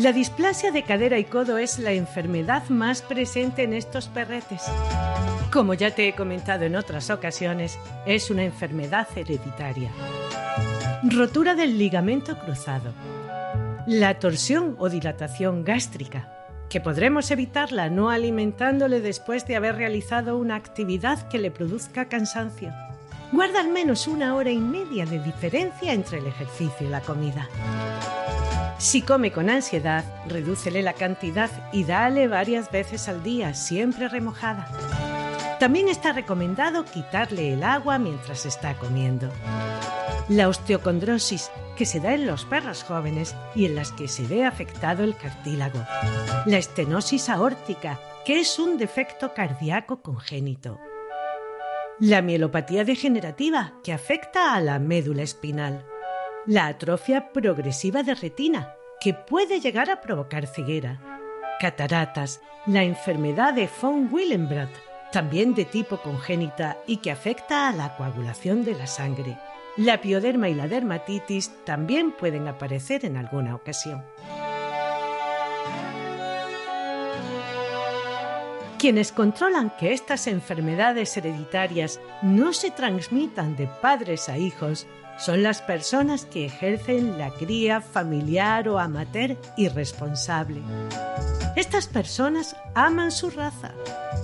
La 0.00 0.12
displasia 0.14 0.72
de 0.72 0.82
cadera 0.82 1.18
y 1.18 1.24
codo 1.24 1.58
es 1.58 1.78
la 1.78 1.92
enfermedad 1.92 2.66
más 2.70 3.02
presente 3.02 3.64
en 3.64 3.74
estos 3.74 4.08
perretes. 4.08 4.62
Como 5.52 5.74
ya 5.74 5.94
te 5.94 6.08
he 6.08 6.14
comentado 6.14 6.64
en 6.64 6.74
otras 6.74 7.10
ocasiones, 7.10 7.78
es 8.06 8.30
una 8.30 8.44
enfermedad 8.44 9.06
hereditaria. 9.14 9.90
Rotura 11.02 11.54
del 11.54 11.76
ligamento 11.76 12.38
cruzado. 12.38 12.94
La 13.86 14.18
torsión 14.18 14.74
o 14.78 14.88
dilatación 14.88 15.64
gástrica, 15.64 16.32
que 16.70 16.80
podremos 16.80 17.30
evitarla 17.30 17.90
no 17.90 18.08
alimentándole 18.08 19.02
después 19.02 19.46
de 19.46 19.56
haber 19.56 19.76
realizado 19.76 20.38
una 20.38 20.54
actividad 20.54 21.28
que 21.28 21.38
le 21.38 21.50
produzca 21.50 22.08
cansancio. 22.08 22.72
Guarda 23.32 23.60
al 23.60 23.68
menos 23.68 24.06
una 24.06 24.34
hora 24.34 24.50
y 24.50 24.58
media 24.58 25.04
de 25.04 25.18
diferencia 25.18 25.92
entre 25.92 26.20
el 26.20 26.26
ejercicio 26.26 26.86
y 26.86 26.90
la 26.90 27.02
comida. 27.02 27.46
Si 28.80 29.02
come 29.02 29.30
con 29.30 29.50
ansiedad, 29.50 30.06
redúcele 30.26 30.80
la 30.80 30.94
cantidad 30.94 31.50
y 31.70 31.84
dale 31.84 32.28
varias 32.28 32.70
veces 32.70 33.10
al 33.10 33.22
día, 33.22 33.52
siempre 33.52 34.08
remojada. 34.08 34.66
También 35.60 35.88
está 35.88 36.14
recomendado 36.14 36.86
quitarle 36.86 37.52
el 37.52 37.62
agua 37.62 37.98
mientras 37.98 38.46
está 38.46 38.78
comiendo. 38.78 39.30
La 40.30 40.48
osteocondrosis, 40.48 41.50
que 41.76 41.84
se 41.84 42.00
da 42.00 42.14
en 42.14 42.26
los 42.26 42.46
perros 42.46 42.82
jóvenes 42.82 43.36
y 43.54 43.66
en 43.66 43.74
las 43.74 43.92
que 43.92 44.08
se 44.08 44.26
ve 44.26 44.46
afectado 44.46 45.04
el 45.04 45.14
cartílago. 45.14 45.84
La 46.46 46.56
estenosis 46.56 47.28
aórtica, 47.28 48.00
que 48.24 48.40
es 48.40 48.58
un 48.58 48.78
defecto 48.78 49.34
cardíaco 49.34 50.00
congénito. 50.00 50.80
La 51.98 52.22
mielopatía 52.22 52.84
degenerativa, 52.84 53.74
que 53.84 53.92
afecta 53.92 54.54
a 54.54 54.60
la 54.62 54.78
médula 54.78 55.22
espinal. 55.22 55.84
La 56.50 56.66
atrofia 56.66 57.32
progresiva 57.32 58.02
de 58.02 58.12
retina, 58.12 58.74
que 59.00 59.14
puede 59.14 59.60
llegar 59.60 59.88
a 59.88 60.00
provocar 60.00 60.48
ceguera. 60.48 60.98
Cataratas, 61.60 62.40
la 62.66 62.82
enfermedad 62.82 63.54
de 63.54 63.70
von 63.80 64.08
Willenbrandt, 64.10 64.72
también 65.12 65.54
de 65.54 65.64
tipo 65.64 65.98
congénita 65.98 66.78
y 66.88 66.96
que 66.96 67.12
afecta 67.12 67.68
a 67.68 67.72
la 67.72 67.96
coagulación 67.96 68.64
de 68.64 68.74
la 68.74 68.88
sangre. 68.88 69.38
La 69.76 70.00
pioderma 70.00 70.48
y 70.48 70.54
la 70.54 70.66
dermatitis 70.66 71.52
también 71.64 72.10
pueden 72.10 72.48
aparecer 72.48 73.04
en 73.04 73.16
alguna 73.16 73.54
ocasión. 73.54 74.04
Quienes 78.76 79.12
controlan 79.12 79.70
que 79.78 79.92
estas 79.92 80.26
enfermedades 80.26 81.16
hereditarias 81.16 82.00
no 82.22 82.52
se 82.52 82.72
transmitan 82.72 83.54
de 83.54 83.68
padres 83.68 84.28
a 84.28 84.36
hijos 84.36 84.88
son 85.20 85.42
las 85.42 85.60
personas 85.60 86.24
que 86.24 86.46
ejercen 86.46 87.18
la 87.18 87.30
cría 87.30 87.82
familiar 87.82 88.68
o 88.68 88.78
amateur 88.78 89.36
irresponsable. 89.56 90.62
Estas 91.56 91.86
personas 91.86 92.56
aman 92.74 93.10
su 93.10 93.28
raza, 93.28 93.72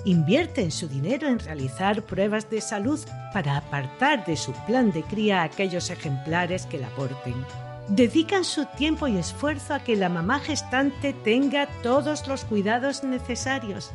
invierten 0.06 0.70
su 0.70 0.88
dinero 0.88 1.28
en 1.28 1.38
realizar 1.38 2.02
pruebas 2.02 2.48
de 2.48 2.62
salud 2.62 2.98
para 3.35 3.59
apartar 3.59 4.24
de 4.24 4.37
su 4.37 4.52
plan 4.64 4.90
de 4.90 5.02
cría 5.02 5.42
a 5.42 5.44
aquellos 5.44 5.90
ejemplares 5.90 6.64
que 6.64 6.78
la 6.78 6.88
porten. 6.90 7.35
Dedican 7.88 8.44
su 8.44 8.64
tiempo 8.64 9.06
y 9.06 9.18
esfuerzo 9.18 9.74
a 9.74 9.80
que 9.80 9.96
la 9.96 10.09
mamá 10.09 10.40
gestante 10.40 11.12
tenga 11.12 11.68
todos 11.82 12.26
los 12.26 12.44
cuidados 12.44 13.04
necesarios, 13.04 13.90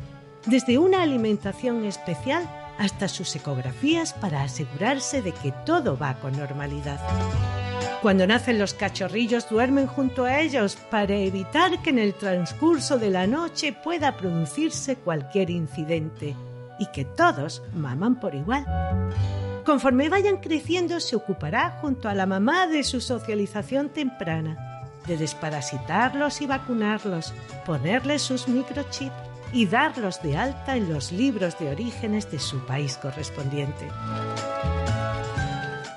desde 0.46 0.78
una 0.78 1.02
alimentación 1.02 1.84
especial 1.84 2.48
hasta 2.82 3.06
sus 3.06 3.36
ecografías 3.36 4.12
para 4.12 4.42
asegurarse 4.42 5.22
de 5.22 5.30
que 5.30 5.52
todo 5.64 5.96
va 5.96 6.14
con 6.14 6.36
normalidad. 6.36 6.98
Cuando 8.02 8.26
nacen 8.26 8.58
los 8.58 8.74
cachorrillos 8.74 9.48
duermen 9.48 9.86
junto 9.86 10.24
a 10.24 10.40
ellos 10.40 10.76
para 10.90 11.14
evitar 11.14 11.80
que 11.80 11.90
en 11.90 12.00
el 12.00 12.14
transcurso 12.14 12.98
de 12.98 13.10
la 13.10 13.28
noche 13.28 13.72
pueda 13.72 14.16
producirse 14.16 14.96
cualquier 14.96 15.50
incidente 15.50 16.34
y 16.80 16.86
que 16.86 17.04
todos 17.04 17.62
maman 17.72 18.18
por 18.18 18.34
igual. 18.34 18.66
Conforme 19.64 20.08
vayan 20.08 20.38
creciendo 20.38 20.98
se 20.98 21.14
ocupará 21.14 21.78
junto 21.80 22.08
a 22.08 22.14
la 22.14 22.26
mamá 22.26 22.66
de 22.66 22.82
su 22.82 23.00
socialización 23.00 23.90
temprana, 23.90 24.90
de 25.06 25.16
desparasitarlos 25.16 26.40
y 26.40 26.46
vacunarlos, 26.46 27.32
ponerles 27.64 28.22
sus 28.22 28.48
microchips 28.48 29.31
y 29.52 29.66
darlos 29.66 30.22
de 30.22 30.36
alta 30.36 30.76
en 30.76 30.92
los 30.92 31.12
libros 31.12 31.58
de 31.58 31.70
orígenes 31.70 32.30
de 32.30 32.38
su 32.38 32.64
país 32.64 32.96
correspondiente. 32.96 33.88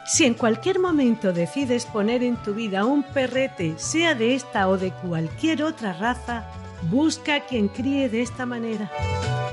Si 0.08 0.24
en 0.24 0.36
cualquier 0.36 0.80
momento 0.80 1.34
decides 1.34 1.86
poner 1.86 2.22
en 2.22 2.38
tu 2.38 2.54
vida 2.54 2.86
un 2.86 3.02
perrete, 3.02 3.74
sea 3.78 4.14
de 4.14 4.36
esta 4.36 4.68
o 4.68 4.78
de 4.78 4.92
cualquier 4.92 5.64
otra 5.64 5.94
raza, 5.94 6.46
busca 6.84 7.36
a 7.36 7.40
quien 7.46 7.70
críe 7.70 8.08
de 8.08 8.22
esta 8.22 8.46
manera. 8.46 8.92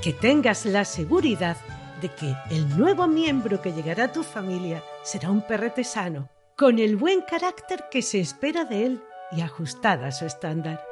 Que 0.03 0.13
tengas 0.13 0.67
la 0.67 0.85
seguridad 0.85 1.57
de 2.03 2.09
que 2.11 2.35
el 2.51 2.77
nuevo 2.77 3.07
miembro 3.07 3.63
que 3.63 3.73
llegará 3.73 4.05
a 4.05 4.13
tu 4.13 4.23
familia 4.23 4.83
será 5.03 5.31
un 5.31 5.41
perrete 5.41 5.85
sano, 5.85 6.29
con 6.57 6.79
el 6.79 6.97
buen 6.97 7.23
carácter 7.23 7.85
que 7.91 8.03
se 8.03 8.21
espera 8.21 8.65
de 8.65 8.87
él 8.87 9.03
y 9.31 9.41
ajustada 9.41 10.09
a 10.09 10.13
su 10.13 10.27
estándar. 10.27 10.92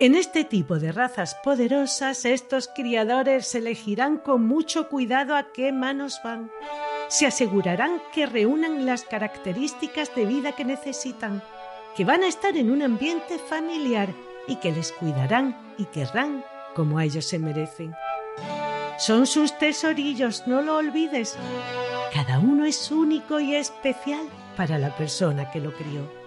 En 0.00 0.14
este 0.14 0.44
tipo 0.44 0.78
de 0.78 0.92
razas 0.92 1.34
poderosas, 1.42 2.24
estos 2.24 2.68
criadores 2.68 3.52
elegirán 3.56 4.18
con 4.18 4.46
mucho 4.46 4.88
cuidado 4.88 5.34
a 5.34 5.50
qué 5.52 5.72
manos 5.72 6.20
van. 6.22 6.52
Se 7.08 7.26
asegurarán 7.26 8.00
que 8.12 8.26
reúnan 8.26 8.86
las 8.86 9.02
características 9.02 10.14
de 10.14 10.24
vida 10.24 10.52
que 10.52 10.64
necesitan, 10.64 11.42
que 11.96 12.04
van 12.04 12.22
a 12.22 12.28
estar 12.28 12.56
en 12.56 12.70
un 12.70 12.82
ambiente 12.82 13.40
familiar 13.40 14.14
y 14.46 14.56
que 14.56 14.70
les 14.70 14.92
cuidarán 14.92 15.74
y 15.78 15.86
querrán 15.86 16.44
como 16.76 16.98
a 16.98 17.04
ellos 17.04 17.24
se 17.24 17.40
merecen. 17.40 17.92
Son 18.98 19.26
sus 19.26 19.58
tesorillos, 19.58 20.46
no 20.46 20.62
lo 20.62 20.76
olvides. 20.76 21.36
Cada 22.14 22.38
uno 22.38 22.64
es 22.64 22.92
único 22.92 23.40
y 23.40 23.56
especial 23.56 24.28
para 24.56 24.78
la 24.78 24.96
persona 24.96 25.50
que 25.50 25.58
lo 25.58 25.72
crió. 25.72 26.17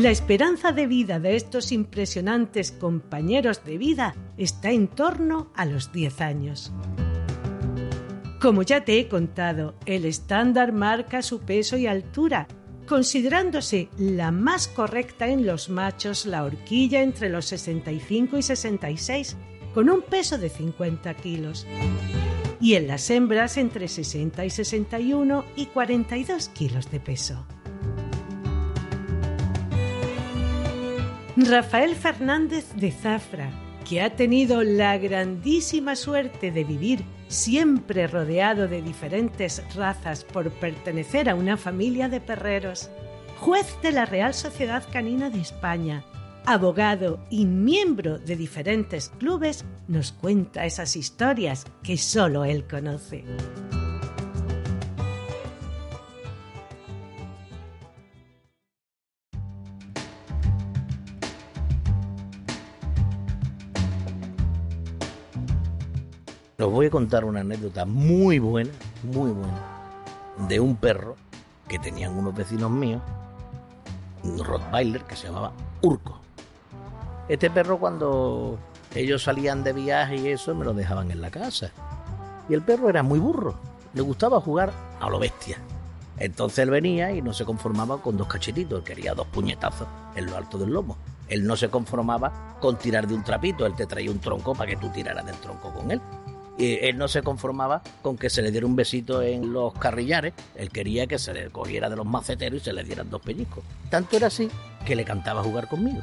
La 0.00 0.10
esperanza 0.10 0.72
de 0.72 0.86
vida 0.86 1.20
de 1.20 1.36
estos 1.36 1.72
impresionantes 1.72 2.72
compañeros 2.72 3.62
de 3.66 3.76
vida 3.76 4.14
está 4.38 4.70
en 4.70 4.88
torno 4.88 5.52
a 5.54 5.66
los 5.66 5.92
10 5.92 6.22
años. 6.22 6.72
Como 8.40 8.62
ya 8.62 8.82
te 8.82 8.98
he 8.98 9.08
contado, 9.08 9.74
el 9.84 10.06
estándar 10.06 10.72
marca 10.72 11.20
su 11.20 11.40
peso 11.40 11.76
y 11.76 11.86
altura, 11.86 12.48
considerándose 12.86 13.90
la 13.98 14.30
más 14.30 14.68
correcta 14.68 15.28
en 15.28 15.44
los 15.44 15.68
machos 15.68 16.24
la 16.24 16.44
horquilla 16.44 17.02
entre 17.02 17.28
los 17.28 17.44
65 17.44 18.38
y 18.38 18.42
66, 18.42 19.36
con 19.74 19.90
un 19.90 20.00
peso 20.00 20.38
de 20.38 20.48
50 20.48 21.12
kilos, 21.12 21.66
y 22.58 22.76
en 22.76 22.88
las 22.88 23.10
hembras 23.10 23.58
entre 23.58 23.86
60 23.86 24.46
y 24.46 24.48
61 24.48 25.44
y 25.56 25.66
42 25.66 26.48
kilos 26.48 26.90
de 26.90 27.00
peso. 27.00 27.46
Rafael 31.46 31.94
Fernández 31.94 32.74
de 32.74 32.90
Zafra, 32.90 33.50
que 33.88 34.02
ha 34.02 34.16
tenido 34.16 34.62
la 34.62 34.98
grandísima 34.98 35.96
suerte 35.96 36.50
de 36.50 36.64
vivir 36.64 37.04
siempre 37.28 38.06
rodeado 38.06 38.68
de 38.68 38.82
diferentes 38.82 39.62
razas 39.74 40.24
por 40.24 40.50
pertenecer 40.50 41.28
a 41.28 41.34
una 41.34 41.56
familia 41.56 42.08
de 42.08 42.20
perreros, 42.20 42.90
juez 43.38 43.76
de 43.82 43.92
la 43.92 44.06
Real 44.06 44.34
Sociedad 44.34 44.82
Canina 44.92 45.30
de 45.30 45.40
España, 45.40 46.04
abogado 46.46 47.20
y 47.30 47.46
miembro 47.46 48.18
de 48.18 48.36
diferentes 48.36 49.10
clubes, 49.18 49.64
nos 49.88 50.12
cuenta 50.12 50.66
esas 50.66 50.96
historias 50.96 51.64
que 51.82 51.96
solo 51.96 52.44
él 52.44 52.66
conoce. 52.66 53.24
Os 66.60 66.70
voy 66.70 66.86
a 66.86 66.90
contar 66.90 67.24
una 67.24 67.40
anécdota 67.40 67.86
muy 67.86 68.38
buena, 68.38 68.70
muy 69.02 69.30
buena, 69.30 69.62
de 70.46 70.60
un 70.60 70.76
perro 70.76 71.16
que 71.66 71.78
tenían 71.78 72.14
unos 72.14 72.34
vecinos 72.34 72.70
míos, 72.70 73.00
un 74.24 74.44
Rottweiler 74.44 75.02
que 75.04 75.16
se 75.16 75.28
llamaba 75.28 75.52
Urco. 75.80 76.20
Este 77.30 77.48
perro 77.48 77.78
cuando 77.78 78.58
ellos 78.94 79.22
salían 79.22 79.64
de 79.64 79.72
viaje 79.72 80.16
y 80.16 80.28
eso 80.28 80.54
me 80.54 80.66
lo 80.66 80.74
dejaban 80.74 81.10
en 81.10 81.22
la 81.22 81.30
casa. 81.30 81.70
Y 82.46 82.52
el 82.52 82.60
perro 82.60 82.90
era 82.90 83.02
muy 83.02 83.18
burro, 83.18 83.54
le 83.94 84.02
gustaba 84.02 84.38
jugar 84.42 84.70
a 85.00 85.08
lo 85.08 85.18
bestia. 85.18 85.56
Entonces 86.18 86.58
él 86.58 86.68
venía 86.68 87.10
y 87.10 87.22
no 87.22 87.32
se 87.32 87.46
conformaba 87.46 88.02
con 88.02 88.18
dos 88.18 88.26
cachetitos, 88.26 88.84
quería 88.84 89.14
dos 89.14 89.28
puñetazos 89.28 89.88
en 90.14 90.26
lo 90.26 90.36
alto 90.36 90.58
del 90.58 90.74
lomo. 90.74 90.98
Él 91.26 91.46
no 91.46 91.56
se 91.56 91.70
conformaba 91.70 92.58
con 92.60 92.76
tirar 92.76 93.06
de 93.06 93.14
un 93.14 93.24
trapito, 93.24 93.64
él 93.64 93.74
te 93.74 93.86
traía 93.86 94.10
un 94.10 94.18
tronco 94.18 94.54
para 94.54 94.68
que 94.68 94.76
tú 94.76 94.90
tiraras 94.90 95.24
del 95.24 95.36
tronco 95.36 95.72
con 95.72 95.90
él 95.90 96.02
él 96.60 96.98
no 96.98 97.08
se 97.08 97.22
conformaba 97.22 97.82
con 98.02 98.16
que 98.16 98.30
se 98.30 98.42
le 98.42 98.50
diera 98.50 98.66
un 98.66 98.76
besito 98.76 99.22
en 99.22 99.52
los 99.52 99.74
carrillares, 99.74 100.34
él 100.56 100.70
quería 100.70 101.06
que 101.06 101.18
se 101.18 101.32
le 101.32 101.50
cogiera 101.50 101.88
de 101.88 101.96
los 101.96 102.06
maceteros 102.06 102.62
y 102.62 102.64
se 102.64 102.72
le 102.72 102.84
dieran 102.84 103.10
dos 103.10 103.22
pellizcos. 103.22 103.64
Tanto 103.90 104.16
era 104.16 104.28
así 104.28 104.50
que 104.84 104.96
le 104.96 105.04
cantaba 105.04 105.42
jugar 105.42 105.68
conmigo. 105.68 106.02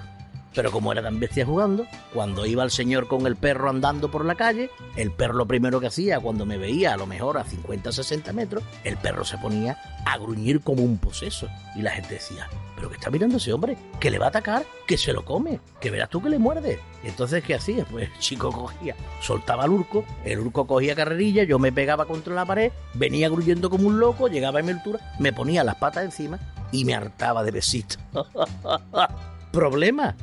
Pero 0.54 0.72
como 0.72 0.92
era 0.92 1.02
tan 1.02 1.20
bestia 1.20 1.46
jugando, 1.46 1.86
cuando 2.14 2.46
iba 2.46 2.64
el 2.64 2.72
señor 2.72 3.08
con 3.08 3.28
el 3.28 3.36
perro 3.36 3.70
andando 3.70 4.10
por 4.10 4.26
la 4.26 4.36
calle, 4.36 4.70
el 4.96 5.12
perro 5.12 5.36
lo 5.36 5.46
primero 5.46 5.80
que 5.80 5.88
hacía 5.88 6.20
cuando 6.20 6.46
me 6.46 6.58
veía 6.58 6.94
a 6.94 6.98
lo 6.98 7.06
mejor 7.06 7.38
a 7.38 7.44
50 7.44 7.92
60 7.92 8.34
metros, 8.34 8.64
el 8.84 8.98
perro 8.98 9.24
se 9.24 9.38
ponía 9.38 9.78
a 10.06 10.18
gruñir 10.18 10.62
como 10.62 10.84
un 10.84 10.98
poseso. 10.98 11.48
Y 11.76 11.82
la 11.82 11.92
gente 11.92 12.16
decía, 12.16 12.50
pero 12.78 12.90
que 12.90 12.96
está 12.96 13.10
mirando 13.10 13.38
ese 13.38 13.52
hombre, 13.54 13.76
que 14.00 14.12
le 14.12 14.20
va 14.20 14.28
a 14.28 14.30
atacar, 14.30 14.64
que 14.86 14.98
se 14.98 15.12
lo 15.12 15.26
come, 15.26 15.60
que 15.82 15.90
verás 15.90 16.10
tú 16.10 16.22
que 16.22 16.30
le 16.30 16.38
muerde. 16.38 16.80
Entonces, 17.04 17.44
¿qué 17.44 17.56
hacía? 17.56 17.86
Pues 17.86 18.10
el 18.10 18.20
chico 18.20 18.52
cogía, 18.52 18.96
soltaba 19.22 19.64
al 19.64 19.72
urco, 19.72 20.06
el 20.24 20.40
urco 20.40 20.68
cogía 20.68 20.96
carrerilla, 20.96 21.44
yo 21.44 21.58
me 21.58 21.72
pegaba 21.72 22.06
contra 22.06 22.36
la 22.36 22.46
pared, 22.46 22.72
venía 22.94 23.30
gruñendo 23.30 23.70
como 23.70 23.88
un 23.88 24.00
loco, 24.00 24.28
llegaba 24.28 24.60
a 24.60 24.64
mi 24.64 24.72
altura, 24.72 25.00
me 25.20 25.34
ponía 25.34 25.64
las 25.64 25.76
patas 25.76 26.06
encima 26.06 26.40
y 26.72 26.86
me 26.86 26.94
hartaba 26.94 27.44
de 27.44 27.52
besitos. 27.52 28.00
¿Problema? 29.52 30.16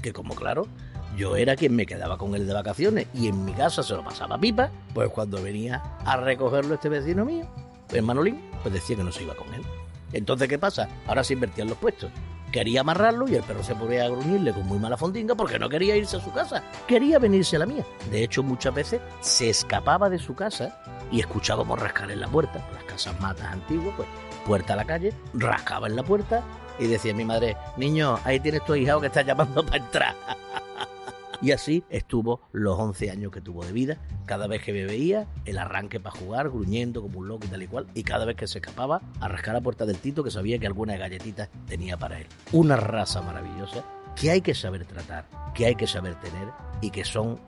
Que 0.00 0.12
como 0.12 0.34
claro, 0.34 0.66
yo 1.16 1.36
era 1.36 1.56
quien 1.56 1.74
me 1.74 1.86
quedaba 1.86 2.16
con 2.18 2.34
él 2.34 2.46
de 2.46 2.54
vacaciones 2.54 3.06
y 3.14 3.28
en 3.28 3.44
mi 3.44 3.52
casa 3.52 3.82
se 3.82 3.94
lo 3.94 4.04
pasaba 4.04 4.38
pipa, 4.38 4.70
pues 4.94 5.10
cuando 5.10 5.42
venía 5.42 5.82
a 6.04 6.16
recogerlo 6.16 6.74
este 6.74 6.88
vecino 6.88 7.24
mío, 7.24 7.46
el 7.92 8.02
Manolín, 8.02 8.40
pues 8.62 8.72
decía 8.72 8.96
que 8.96 9.04
no 9.04 9.12
se 9.12 9.24
iba 9.24 9.34
con 9.34 9.52
él. 9.54 9.62
Entonces, 10.12 10.48
¿qué 10.48 10.58
pasa? 10.58 10.88
Ahora 11.06 11.24
se 11.24 11.34
invertían 11.34 11.68
los 11.68 11.78
puestos. 11.78 12.10
Quería 12.52 12.80
amarrarlo 12.80 13.28
y 13.28 13.36
el 13.36 13.44
perro 13.44 13.62
se 13.62 13.76
ponía 13.76 14.04
a 14.04 14.08
gruñirle 14.08 14.52
con 14.52 14.66
muy 14.66 14.78
mala 14.78 14.96
fondinga 14.96 15.36
porque 15.36 15.58
no 15.58 15.68
quería 15.68 15.96
irse 15.96 16.16
a 16.16 16.20
su 16.20 16.32
casa, 16.32 16.64
quería 16.88 17.20
venirse 17.20 17.54
a 17.54 17.60
la 17.60 17.66
mía. 17.66 17.84
De 18.10 18.24
hecho, 18.24 18.42
muchas 18.42 18.74
veces 18.74 19.00
se 19.20 19.50
escapaba 19.50 20.10
de 20.10 20.18
su 20.18 20.34
casa 20.34 20.82
y 21.12 21.20
escuchábamos 21.20 21.78
rascar 21.78 22.10
en 22.10 22.20
la 22.20 22.26
puerta. 22.26 22.66
Las 22.74 22.84
casas 22.84 23.20
matas 23.20 23.46
antiguas, 23.52 23.94
pues 23.96 24.08
puerta 24.46 24.72
a 24.72 24.76
la 24.76 24.84
calle, 24.84 25.12
rascaba 25.34 25.86
en 25.86 25.94
la 25.94 26.02
puerta 26.02 26.42
y 26.80 26.86
decía 26.86 27.14
mi 27.14 27.24
madre, 27.24 27.56
niño, 27.76 28.18
ahí 28.24 28.40
tienes 28.40 28.64
tu 28.64 28.74
hijado 28.74 29.00
que 29.00 29.08
está 29.08 29.22
llamando 29.22 29.62
para 29.66 29.76
entrar. 29.76 30.16
Y 31.42 31.52
así 31.52 31.84
estuvo 31.88 32.40
los 32.52 32.78
11 32.78 33.10
años 33.10 33.32
que 33.32 33.40
tuvo 33.40 33.64
de 33.64 33.72
vida. 33.72 33.98
Cada 34.26 34.46
vez 34.46 34.62
que 34.62 34.72
me 34.72 34.84
veía, 34.84 35.26
el 35.46 35.58
arranque 35.58 35.98
para 35.98 36.16
jugar, 36.16 36.50
gruñendo 36.50 37.00
como 37.00 37.20
un 37.20 37.28
loco 37.28 37.46
y 37.46 37.48
tal 37.48 37.62
y 37.62 37.66
cual. 37.66 37.86
Y 37.94 38.02
cada 38.02 38.24
vez 38.26 38.36
que 38.36 38.46
se 38.46 38.58
escapaba, 38.58 39.00
a 39.20 39.28
rascar 39.28 39.54
la 39.54 39.60
puerta 39.60 39.86
del 39.86 39.96
Tito 39.98 40.22
que 40.22 40.30
sabía 40.30 40.58
que 40.58 40.66
alguna 40.66 40.96
galletita 40.96 41.48
tenía 41.66 41.96
para 41.96 42.18
él. 42.18 42.26
Una 42.52 42.76
raza 42.76 43.22
maravillosa 43.22 43.84
que 44.16 44.30
hay 44.30 44.40
que 44.42 44.54
saber 44.54 44.84
tratar, 44.84 45.26
que 45.54 45.66
hay 45.66 45.74
que 45.76 45.86
saber 45.86 46.14
tener 46.16 46.48
y 46.82 46.90
que 46.90 47.04
son 47.04 47.38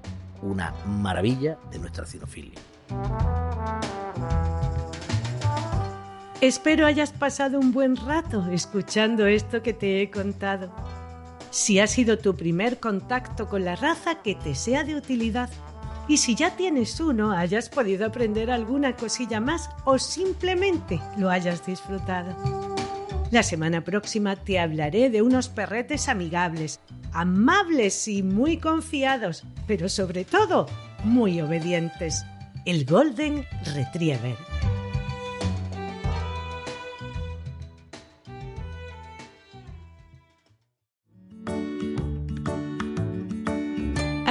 una 0.40 0.74
maravilla 0.86 1.58
de 1.70 1.78
nuestra 1.78 2.06
cinofilia. 2.06 2.58
Espero 6.42 6.86
hayas 6.86 7.12
pasado 7.12 7.60
un 7.60 7.70
buen 7.70 7.94
rato 7.94 8.44
escuchando 8.50 9.28
esto 9.28 9.62
que 9.62 9.72
te 9.72 10.02
he 10.02 10.10
contado. 10.10 10.74
Si 11.50 11.78
ha 11.78 11.86
sido 11.86 12.18
tu 12.18 12.34
primer 12.34 12.80
contacto 12.80 13.48
con 13.48 13.64
la 13.64 13.76
raza, 13.76 14.22
que 14.22 14.34
te 14.34 14.56
sea 14.56 14.82
de 14.82 14.96
utilidad. 14.96 15.48
Y 16.08 16.16
si 16.16 16.34
ya 16.34 16.56
tienes 16.56 16.98
uno, 16.98 17.30
hayas 17.30 17.68
podido 17.68 18.06
aprender 18.06 18.50
alguna 18.50 18.96
cosilla 18.96 19.38
más 19.38 19.70
o 19.84 20.00
simplemente 20.00 20.98
lo 21.16 21.30
hayas 21.30 21.64
disfrutado. 21.64 22.36
La 23.30 23.44
semana 23.44 23.84
próxima 23.84 24.34
te 24.34 24.58
hablaré 24.58 25.10
de 25.10 25.22
unos 25.22 25.48
perretes 25.48 26.08
amigables, 26.08 26.80
amables 27.12 28.08
y 28.08 28.24
muy 28.24 28.56
confiados, 28.56 29.44
pero 29.68 29.88
sobre 29.88 30.24
todo 30.24 30.66
muy 31.04 31.40
obedientes. 31.40 32.24
El 32.64 32.84
Golden 32.84 33.46
Retriever. 33.76 34.36